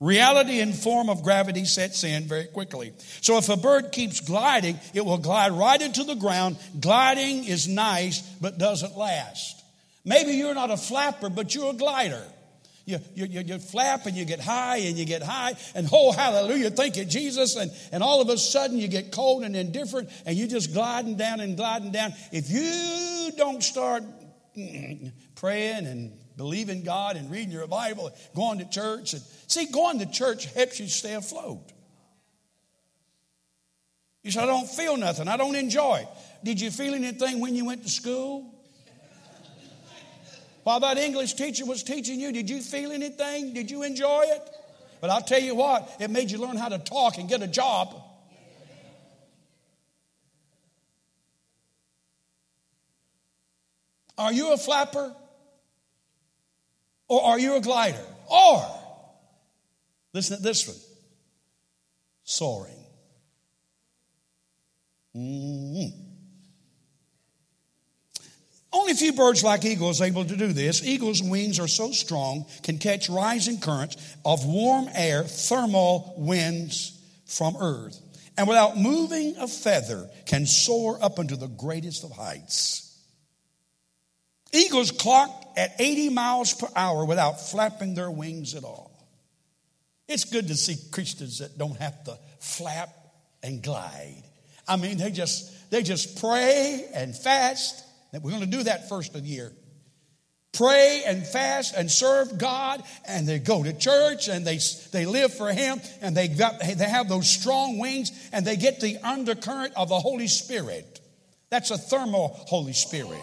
Reality 0.00 0.58
in 0.58 0.72
form 0.72 1.08
of 1.08 1.22
gravity 1.22 1.66
sets 1.66 2.02
in 2.02 2.24
very 2.24 2.46
quickly. 2.46 2.92
So 3.20 3.38
if 3.38 3.48
a 3.48 3.56
bird 3.56 3.92
keeps 3.92 4.18
gliding, 4.18 4.80
it 4.92 5.04
will 5.04 5.18
glide 5.18 5.52
right 5.52 5.80
into 5.80 6.02
the 6.02 6.16
ground. 6.16 6.56
Gliding 6.80 7.44
is 7.44 7.68
nice, 7.68 8.22
but 8.40 8.58
doesn't 8.58 8.98
last. 8.98 9.62
Maybe 10.04 10.32
you're 10.32 10.52
not 10.52 10.72
a 10.72 10.76
flapper, 10.76 11.30
but 11.30 11.54
you're 11.54 11.70
a 11.70 11.74
glider. 11.74 12.24
You, 12.86 12.98
you, 13.14 13.26
you, 13.26 13.40
you, 13.40 13.58
flap 13.58 14.06
and 14.06 14.16
you 14.16 14.24
get 14.24 14.40
high 14.40 14.76
and 14.76 14.96
you 14.96 15.04
get 15.04 15.20
high 15.20 15.54
and 15.74 15.88
oh 15.92 16.12
hallelujah 16.12 16.70
thank 16.70 16.96
you 16.96 17.04
jesus 17.04 17.56
and, 17.56 17.72
and 17.90 18.00
all 18.00 18.20
of 18.20 18.28
a 18.28 18.38
sudden 18.38 18.78
you 18.78 18.86
get 18.86 19.10
cold 19.10 19.42
and 19.42 19.56
indifferent 19.56 20.08
and 20.24 20.36
you 20.36 20.46
just 20.46 20.72
gliding 20.72 21.16
down 21.16 21.40
and 21.40 21.56
gliding 21.56 21.90
down 21.90 22.12
if 22.30 22.48
you 22.48 23.32
don't 23.36 23.64
start 23.64 24.04
mm, 24.56 25.10
praying 25.34 25.86
and 25.86 26.12
believing 26.36 26.82
God 26.82 27.16
and 27.16 27.30
reading 27.30 27.50
your 27.50 27.66
Bible, 27.66 28.10
going 28.34 28.58
to 28.58 28.68
church. 28.68 29.14
And 29.14 29.22
see, 29.46 29.66
going 29.66 29.98
to 30.00 30.06
church 30.06 30.46
helps 30.54 30.78
you 30.78 30.88
stay 30.88 31.14
afloat. 31.14 31.72
You 34.22 34.30
said, 34.30 34.44
I 34.44 34.46
don't 34.46 34.68
feel 34.68 34.96
nothing. 34.96 35.28
I 35.28 35.36
don't 35.36 35.54
enjoy 35.54 36.00
it. 36.02 36.08
Did 36.44 36.60
you 36.60 36.70
feel 36.70 36.94
anything 36.94 37.40
when 37.40 37.54
you 37.54 37.64
went 37.64 37.84
to 37.84 37.88
school? 37.88 38.52
While 40.66 40.80
that 40.80 40.98
English 40.98 41.34
teacher 41.34 41.64
was 41.64 41.84
teaching 41.84 42.18
you, 42.18 42.32
did 42.32 42.50
you 42.50 42.60
feel 42.60 42.90
anything? 42.90 43.54
Did 43.54 43.70
you 43.70 43.84
enjoy 43.84 44.24
it? 44.26 44.50
But 45.00 45.10
I'll 45.10 45.22
tell 45.22 45.38
you 45.38 45.54
what, 45.54 45.88
it 46.00 46.10
made 46.10 46.28
you 46.28 46.38
learn 46.38 46.56
how 46.56 46.68
to 46.68 46.78
talk 46.78 47.18
and 47.18 47.28
get 47.28 47.40
a 47.40 47.46
job. 47.46 47.94
Are 54.18 54.32
you 54.32 54.54
a 54.54 54.56
flapper? 54.56 55.14
Or 57.06 57.22
are 57.22 57.38
you 57.38 57.54
a 57.54 57.60
glider? 57.60 58.04
Or, 58.28 58.66
listen 60.12 60.38
to 60.38 60.42
this 60.42 60.66
one 60.66 60.76
soaring. 62.24 62.84
Mm-hmm. 65.14 66.05
Only 68.76 68.92
a 68.92 68.96
few 68.96 69.14
birds 69.14 69.42
like 69.42 69.64
eagles 69.64 70.02
able 70.02 70.26
to 70.26 70.36
do 70.36 70.52
this. 70.52 70.84
Eagles' 70.84 71.22
wings 71.22 71.58
are 71.58 71.66
so 71.66 71.92
strong, 71.92 72.44
can 72.62 72.76
catch 72.76 73.08
rising 73.08 73.58
currents 73.58 73.96
of 74.22 74.44
warm 74.44 74.90
air, 74.94 75.22
thermal 75.22 76.12
winds 76.18 76.92
from 77.24 77.56
earth, 77.56 77.98
and 78.36 78.46
without 78.46 78.76
moving 78.76 79.34
a 79.38 79.48
feather, 79.48 80.10
can 80.26 80.44
soar 80.44 81.02
up 81.02 81.18
into 81.18 81.36
the 81.36 81.46
greatest 81.46 82.04
of 82.04 82.10
heights. 82.10 83.00
Eagles 84.52 84.90
clock 84.90 85.30
at 85.56 85.74
80 85.78 86.10
miles 86.10 86.52
per 86.52 86.68
hour 86.76 87.06
without 87.06 87.40
flapping 87.40 87.94
their 87.94 88.10
wings 88.10 88.54
at 88.54 88.62
all. 88.62 88.90
It's 90.06 90.24
good 90.24 90.48
to 90.48 90.54
see 90.54 90.76
Christians 90.90 91.38
that 91.38 91.56
don't 91.56 91.78
have 91.78 92.04
to 92.04 92.18
flap 92.40 92.90
and 93.42 93.62
glide. 93.62 94.22
I 94.68 94.76
mean, 94.76 94.98
they 94.98 95.12
just 95.12 95.70
they 95.70 95.82
just 95.82 96.20
pray 96.20 96.86
and 96.92 97.16
fast. 97.16 97.85
And 98.16 98.24
we're 98.24 98.30
going 98.30 98.50
to 98.50 98.56
do 98.56 98.62
that 98.62 98.88
first 98.88 99.14
of 99.14 99.24
the 99.24 99.28
year. 99.28 99.52
Pray 100.54 101.02
and 101.06 101.26
fast 101.26 101.74
and 101.76 101.90
serve 101.90 102.38
God, 102.38 102.82
and 103.06 103.28
they 103.28 103.38
go 103.38 103.62
to 103.62 103.74
church 103.74 104.28
and 104.28 104.46
they, 104.46 104.58
they 104.90 105.04
live 105.04 105.34
for 105.34 105.52
Him, 105.52 105.82
and 106.00 106.16
they, 106.16 106.26
got, 106.28 106.58
they 106.60 106.88
have 106.88 107.10
those 107.10 107.28
strong 107.28 107.78
wings, 107.78 108.10
and 108.32 108.46
they 108.46 108.56
get 108.56 108.80
the 108.80 108.96
undercurrent 109.02 109.74
of 109.76 109.90
the 109.90 110.00
Holy 110.00 110.28
Spirit. 110.28 110.98
That's 111.50 111.70
a 111.70 111.76
thermal 111.76 112.28
Holy 112.46 112.72
Spirit. 112.72 113.20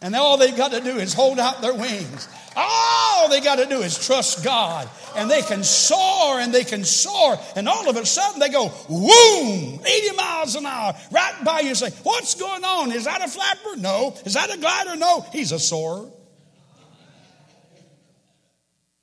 And 0.00 0.14
all 0.14 0.38
they've 0.38 0.56
got 0.56 0.70
to 0.70 0.80
do 0.80 0.98
is 0.98 1.12
hold 1.12 1.40
out 1.40 1.60
their 1.60 1.74
wings. 1.74 2.28
All 2.54 3.28
they 3.28 3.40
got 3.40 3.56
to 3.56 3.66
do 3.66 3.82
is 3.82 3.98
trust 3.98 4.44
God. 4.44 4.88
And 5.16 5.30
they 5.30 5.42
can 5.42 5.64
soar 5.64 6.40
and 6.40 6.54
they 6.54 6.64
can 6.64 6.84
soar. 6.84 7.36
And 7.56 7.68
all 7.68 7.90
of 7.90 7.96
a 7.96 8.06
sudden 8.06 8.38
they 8.38 8.48
go, 8.48 8.68
whoom, 8.68 9.80
80 9.84 10.16
miles 10.16 10.29
an 10.48 10.66
hour, 10.66 10.94
right 11.10 11.44
by 11.44 11.60
you. 11.60 11.74
Say, 11.74 11.90
what's 12.02 12.34
going 12.34 12.64
on? 12.64 12.92
Is 12.92 13.04
that 13.04 13.22
a 13.22 13.28
flapper? 13.28 13.76
No. 13.76 14.16
Is 14.24 14.34
that 14.34 14.54
a 14.54 14.58
glider? 14.58 14.96
No. 14.96 15.26
He's 15.32 15.52
a 15.52 15.58
soarer. 15.58 16.10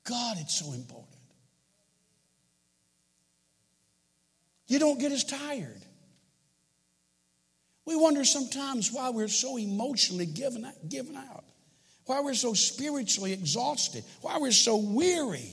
God, 0.04 0.36
it's 0.40 0.58
so 0.58 0.72
important. 0.72 1.06
You 4.66 4.78
don't 4.78 4.98
get 4.98 5.12
as 5.12 5.24
tired. 5.24 5.82
We 7.84 7.96
wonder 7.96 8.24
sometimes 8.24 8.92
why 8.92 9.10
we're 9.10 9.28
so 9.28 9.56
emotionally 9.56 10.26
given 10.26 10.64
out, 10.64 10.74
given 10.88 11.16
out, 11.16 11.44
why 12.04 12.20
we're 12.20 12.34
so 12.34 12.52
spiritually 12.52 13.32
exhausted, 13.32 14.04
why 14.20 14.38
we're 14.38 14.52
so 14.52 14.76
weary. 14.76 15.50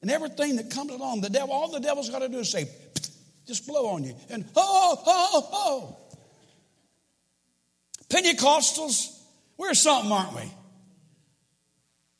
And 0.00 0.10
everything 0.10 0.56
that 0.56 0.70
comes 0.70 0.92
along, 0.92 1.22
the 1.22 1.30
devil, 1.30 1.52
all 1.52 1.72
the 1.72 1.80
devil's 1.80 2.08
got 2.08 2.20
to 2.20 2.28
do 2.28 2.38
is 2.38 2.50
say, 2.50 2.68
just 3.46 3.66
blow 3.66 3.86
on 3.88 4.04
you. 4.04 4.14
And 4.30 4.44
oh, 4.56 5.02
oh, 5.06 5.30
oh. 5.32 5.48
oh. 5.52 5.96
Pentecostals, 8.08 9.18
we're 9.56 9.74
something, 9.74 10.12
aren't 10.12 10.34
we? 10.34 10.42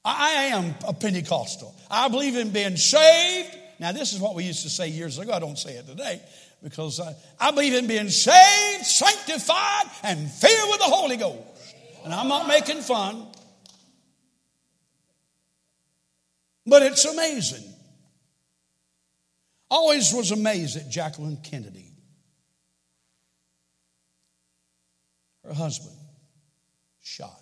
I 0.04 0.30
am 0.52 0.74
a 0.86 0.92
Pentecostal. 0.92 1.74
I 1.90 2.08
believe 2.08 2.36
in 2.36 2.50
being 2.50 2.76
saved. 2.76 3.56
Now, 3.78 3.92
this 3.92 4.12
is 4.12 4.20
what 4.20 4.34
we 4.34 4.44
used 4.44 4.62
to 4.62 4.70
say 4.70 4.88
years 4.88 5.18
ago. 5.18 5.32
I 5.32 5.38
don't 5.38 5.58
say 5.58 5.72
it 5.72 5.86
today 5.86 6.20
because 6.62 7.00
I, 7.00 7.14
I 7.38 7.50
believe 7.50 7.74
in 7.74 7.86
being 7.86 8.08
saved, 8.08 8.84
sanctified, 8.84 9.86
and 10.02 10.30
filled 10.30 10.70
with 10.70 10.78
the 10.78 10.84
Holy 10.84 11.16
Ghost. 11.16 11.42
And 12.04 12.14
I'm 12.14 12.28
not 12.28 12.46
making 12.46 12.82
fun, 12.82 13.26
but 16.66 16.82
it's 16.82 17.04
amazing. 17.04 17.64
Always 19.70 20.12
was 20.12 20.30
amazed 20.30 20.76
at 20.76 20.88
Jacqueline 20.90 21.38
Kennedy. 21.42 21.92
Her 25.44 25.54
husband 25.54 25.96
shot 27.02 27.40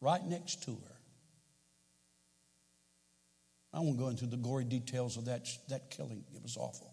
right 0.00 0.24
next 0.24 0.64
to 0.64 0.72
her. 0.72 0.96
I 3.74 3.80
won't 3.80 3.98
go 3.98 4.08
into 4.08 4.26
the 4.26 4.36
gory 4.36 4.64
details 4.64 5.16
of 5.16 5.26
that, 5.26 5.48
that 5.68 5.90
killing. 5.90 6.24
It 6.34 6.42
was 6.42 6.56
awful. 6.56 6.92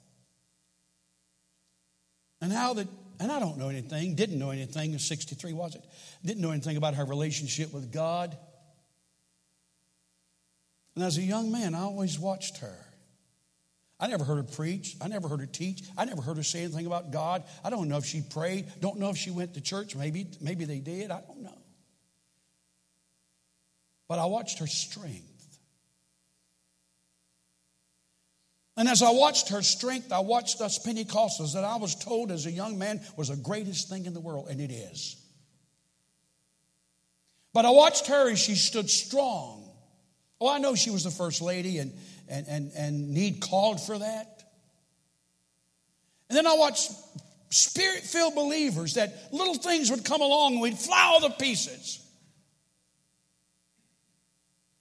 And 2.41 2.54
how 2.54 2.73
that, 2.75 2.88
and 3.19 3.32
I 3.32 3.39
don't 3.39 3.58
know 3.58 3.67
anything, 3.67 4.15
didn't 4.15 4.39
know 4.39 4.52
anything, 4.52 4.93
in 4.93 4.99
63 4.99 5.52
was 5.52 5.75
it? 5.75 5.84
Didn't 6.23 6.41
know 6.41 6.52
anything 6.52 6.78
about 6.78 6.95
her 6.95 7.04
relationship 7.04 7.73
with 7.73 7.91
God. 7.91 8.38
And 10.95 11.04
as 11.04 11.17
a 11.17 11.21
young 11.21 11.52
man, 11.52 11.75
I 11.75 11.82
always 11.82 12.17
watched 12.17 12.60
her. 12.60 12.78
I 13.99 14.07
never 14.07 14.23
heard 14.23 14.38
her 14.38 14.43
preach. 14.43 14.95
I 15.01 15.07
never 15.07 15.27
heard 15.27 15.41
her 15.41 15.45
teach. 15.45 15.83
I 15.97 16.05
never 16.05 16.21
heard 16.21 16.38
her 16.38 16.43
say 16.43 16.63
anything 16.63 16.85
about 16.85 17.12
God. 17.12 17.43
I 17.63 17.69
don't 17.69 17.89
know 17.89 17.97
if 17.97 18.05
she 18.05 18.21
prayed. 18.21 18.67
Don't 18.79 18.97
know 18.97 19.09
if 19.09 19.17
she 19.17 19.29
went 19.29 19.55
to 19.55 19.62
church. 19.62 19.95
Maybe, 19.95 20.27
maybe 20.39 20.63
they 20.63 20.79
did. 20.79 21.12
I 21.12 21.21
don't 21.21 21.41
know. 21.41 21.57
But 24.07 24.19
I 24.19 24.25
watched 24.25 24.59
her 24.59 24.67
strength. 24.67 25.25
And 28.77 28.88
as 28.88 29.03
I 29.03 29.12
watched 29.12 29.49
her 29.49 29.62
strength, 29.62 30.13
I 30.13 30.19
watched 30.19 30.62
us 30.62 30.79
Pentecostals 30.79 31.53
that 31.53 31.65
I 31.65 31.75
was 31.75 31.95
told 31.95 32.31
as 32.31 32.45
a 32.45 32.51
young 32.51 32.77
man 32.77 33.01
was 33.17 33.27
the 33.27 33.35
greatest 33.35 33.89
thing 33.89 34.05
in 34.05 34.13
the 34.13 34.21
world, 34.21 34.47
and 34.49 34.62
it 34.62 34.71
is. 34.71 35.17
But 37.51 37.65
I 37.65 37.71
watched 37.71 38.07
her 38.07 38.31
as 38.31 38.39
she 38.39 38.55
stood 38.55 38.89
strong. 38.89 39.69
Oh, 40.39 40.47
I 40.47 40.59
know 40.59 40.75
she 40.75 40.91
was 40.91 41.03
the 41.03 41.12
first 41.12 41.41
lady 41.41 41.79
and, 41.79 41.91
and, 42.29 42.47
and, 42.47 42.71
and 42.75 43.09
need 43.09 43.41
called 43.41 43.81
for 43.81 43.97
that. 43.97 44.43
And 46.29 46.37
then 46.37 46.47
I 46.47 46.53
watched 46.53 46.91
spirit 47.49 48.03
filled 48.03 48.35
believers 48.35 48.93
that 48.93 49.33
little 49.33 49.55
things 49.55 49.89
would 49.89 50.05
come 50.05 50.21
along 50.21 50.53
and 50.53 50.61
we'd 50.61 50.77
fly 50.77 51.01
all 51.03 51.19
the 51.19 51.31
pieces. 51.31 52.05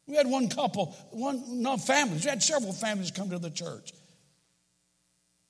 We 0.07 0.17
had 0.17 0.27
one 0.27 0.49
couple, 0.49 0.97
one 1.11 1.63
no 1.63 1.77
families. 1.77 2.25
We 2.25 2.31
had 2.31 2.43
several 2.43 2.73
families 2.73 3.11
come 3.11 3.31
to 3.31 3.39
the 3.39 3.51
church. 3.51 3.93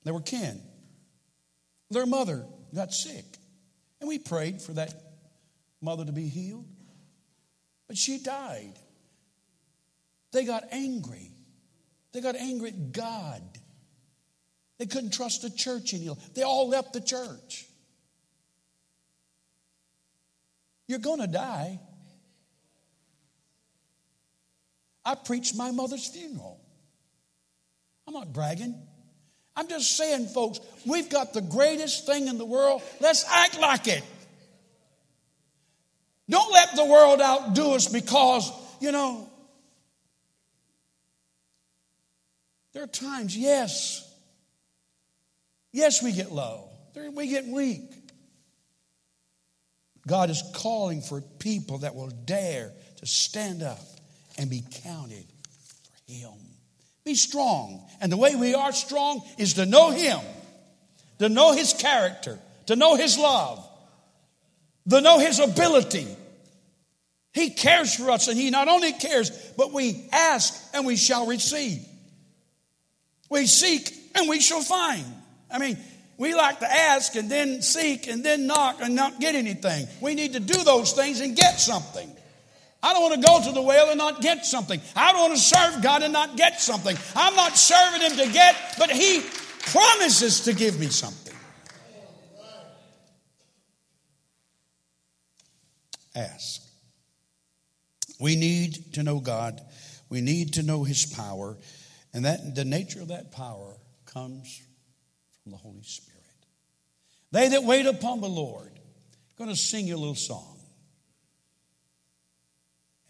They 0.05 0.11
were 0.11 0.21
kin. 0.21 0.61
Their 1.91 2.07
mother 2.07 2.45
got 2.75 2.93
sick, 2.93 3.25
and 4.01 4.09
we 4.09 4.19
prayed 4.19 4.61
for 4.61 4.73
that 4.73 4.93
mother 5.81 6.05
to 6.05 6.13
be 6.13 6.29
healed, 6.29 6.67
but 7.87 7.97
she 7.97 8.19
died. 8.19 8.75
They 10.33 10.45
got 10.45 10.65
angry. 10.73 11.31
They 12.13 12.21
got 12.21 12.37
angry 12.37 12.71
at 12.71 12.93
God. 12.93 13.43
They 14.79 14.87
couldn't 14.87 15.13
trust 15.13 15.43
the 15.43 15.51
church 15.51 15.93
anymore. 15.93 16.19
They 16.35 16.43
all 16.43 16.69
left 16.69 16.93
the 16.93 17.01
church. 17.01 17.67
You're 20.87 21.01
going 21.01 21.21
to 21.21 21.27
die. 21.27 21.81
I 25.05 25.15
preached 25.15 25.57
my 25.57 25.71
mother's 25.71 26.07
funeral. 26.07 26.61
I'm 28.07 28.15
not 28.15 28.33
bragging. 28.33 28.75
I'm 29.57 29.69
just 29.69 29.97
saying, 29.97 30.29
folks, 30.29 30.61
we've 30.87 31.11
got 31.11 31.33
the 31.35 31.41
greatest 31.41 32.07
thing 32.07 32.29
in 32.29 32.39
the 32.39 32.45
world. 32.45 32.83
Let's 33.01 33.25
act 33.29 33.61
like 33.61 33.89
it. 33.89 34.03
Don't 36.31 36.53
let 36.53 36.77
the 36.77 36.85
world 36.85 37.21
outdo 37.21 37.75
us 37.75 37.89
because, 37.89 38.51
you 38.81 38.93
know, 38.93 39.28
there 42.79 42.85
are 42.85 42.87
times, 42.87 43.37
yes, 43.37 44.09
yes, 45.73 46.01
we 46.01 46.13
get 46.13 46.31
low, 46.31 46.69
we 47.13 47.27
get 47.27 47.45
weak. 47.45 47.91
God 50.07 50.31
is 50.31 50.45
calling 50.55 51.01
for 51.01 51.21
people 51.41 51.79
that 51.79 51.97
will 51.97 52.13
dare 52.25 52.71
to 52.99 53.05
stand 53.05 53.65
up 53.65 53.81
and 54.39 54.49
be 54.49 54.63
counted 54.85 55.25
for 55.27 56.13
Him. 56.13 56.31
Be 57.03 57.17
strong. 57.17 57.85
And 58.01 58.13
the 58.13 58.17
way 58.17 58.37
we 58.37 58.55
are 58.55 58.71
strong 58.71 59.23
is 59.39 59.55
to 59.55 59.67
know 59.67 59.91
Him, 59.91 60.21
to 61.19 61.29
know 61.29 61.55
His 61.55 61.73
character, 61.73 62.39
to 62.67 62.77
know 62.77 62.95
His 62.95 63.19
love, 63.19 63.69
to 64.89 65.01
know 65.01 65.19
His 65.19 65.41
ability, 65.41 66.07
He 67.33 67.51
cares 67.51 67.97
for 67.97 68.13
us, 68.13 68.29
and 68.29 68.39
He 68.39 68.51
not 68.51 68.69
only 68.69 68.93
cares, 68.93 69.31
but 69.57 69.73
we 69.73 70.09
ask 70.13 70.55
and 70.73 70.87
we 70.87 70.95
shall 70.95 71.27
receive. 71.27 71.85
We 73.29 73.47
seek 73.47 73.93
and 74.15 74.29
we 74.29 74.41
shall 74.41 74.63
find. 74.63 75.05
I 75.51 75.59
mean, 75.59 75.79
we 76.17 76.35
like 76.35 76.61
to 76.61 76.71
ask 76.71 77.15
and 77.15 77.31
then 77.31 77.63
seek 77.63 78.09
and 78.09 78.25
then 78.25 78.47
knock 78.47 78.79
and 78.83 78.95
not 78.95 79.21
get 79.21 79.35
anything. 79.35 79.87
We 80.01 80.15
need 80.15 80.33
to 80.33 80.41
do 80.41 80.65
those 80.65 80.93
things 80.93 81.21
and 81.21 81.37
get 81.37 81.61
something. 81.61 82.11
I 82.83 82.93
don't 82.93 83.03
want 83.03 83.15
to 83.21 83.27
go 83.27 83.43
to 83.43 83.53
the 83.53 83.63
well 83.63 83.91
and 83.91 83.99
not 83.99 84.21
get 84.21 84.47
something. 84.47 84.81
I 84.95 85.13
don't 85.13 85.31
want 85.31 85.35
to 85.35 85.41
serve 85.41 85.83
God 85.83 86.03
and 86.03 86.13
not 86.13 86.37
get 86.37 86.61
something. 86.61 86.97
I'm 87.15 87.35
not 87.35 87.57
serving 87.57 88.03
Him 88.03 88.17
to 88.27 88.33
get, 88.33 88.57
but 88.79 88.91
He 88.91 89.23
promises 89.67 90.41
to 90.43 90.53
give 90.53 90.79
me 90.79 90.87
something. 90.87 91.35
Ask. 96.15 96.63
We 98.21 98.35
need 98.37 98.95
to 98.95 99.03
know 99.03 99.21
God. 99.21 99.61
We 100.09 100.21
need 100.21 100.55
to 100.55 100.63
know 100.63 100.85
His 100.85 101.07
power. 101.07 101.57
And 102.13 102.25
that 102.25 102.55
the 102.55 102.65
nature 102.65 103.01
of 103.01 103.09
that 103.09 103.33
power 103.33 103.77
comes 104.07 104.63
from 105.43 105.53
the 105.53 105.59
Holy 105.59 105.83
Spirit. 105.83 106.19
They 107.31 107.49
that 107.49 107.65
wait 107.65 107.87
upon 107.87 108.21
the 108.21 108.29
Lord. 108.29 108.71
I'm 108.73 109.45
going 109.45 109.51
to 109.51 109.57
sing 109.57 109.87
you 109.87 109.97
a 109.97 109.99
little 109.99 110.15
song. 110.15 110.59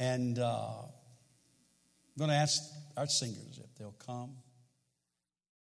And 0.01 0.39
uh, 0.39 0.83
I'm 0.83 2.19
going 2.19 2.31
to 2.31 2.37
ask 2.37 2.63
our 2.97 3.07
singers 3.07 3.61
if 3.63 3.75
they'll 3.79 3.95
come. 4.05 4.37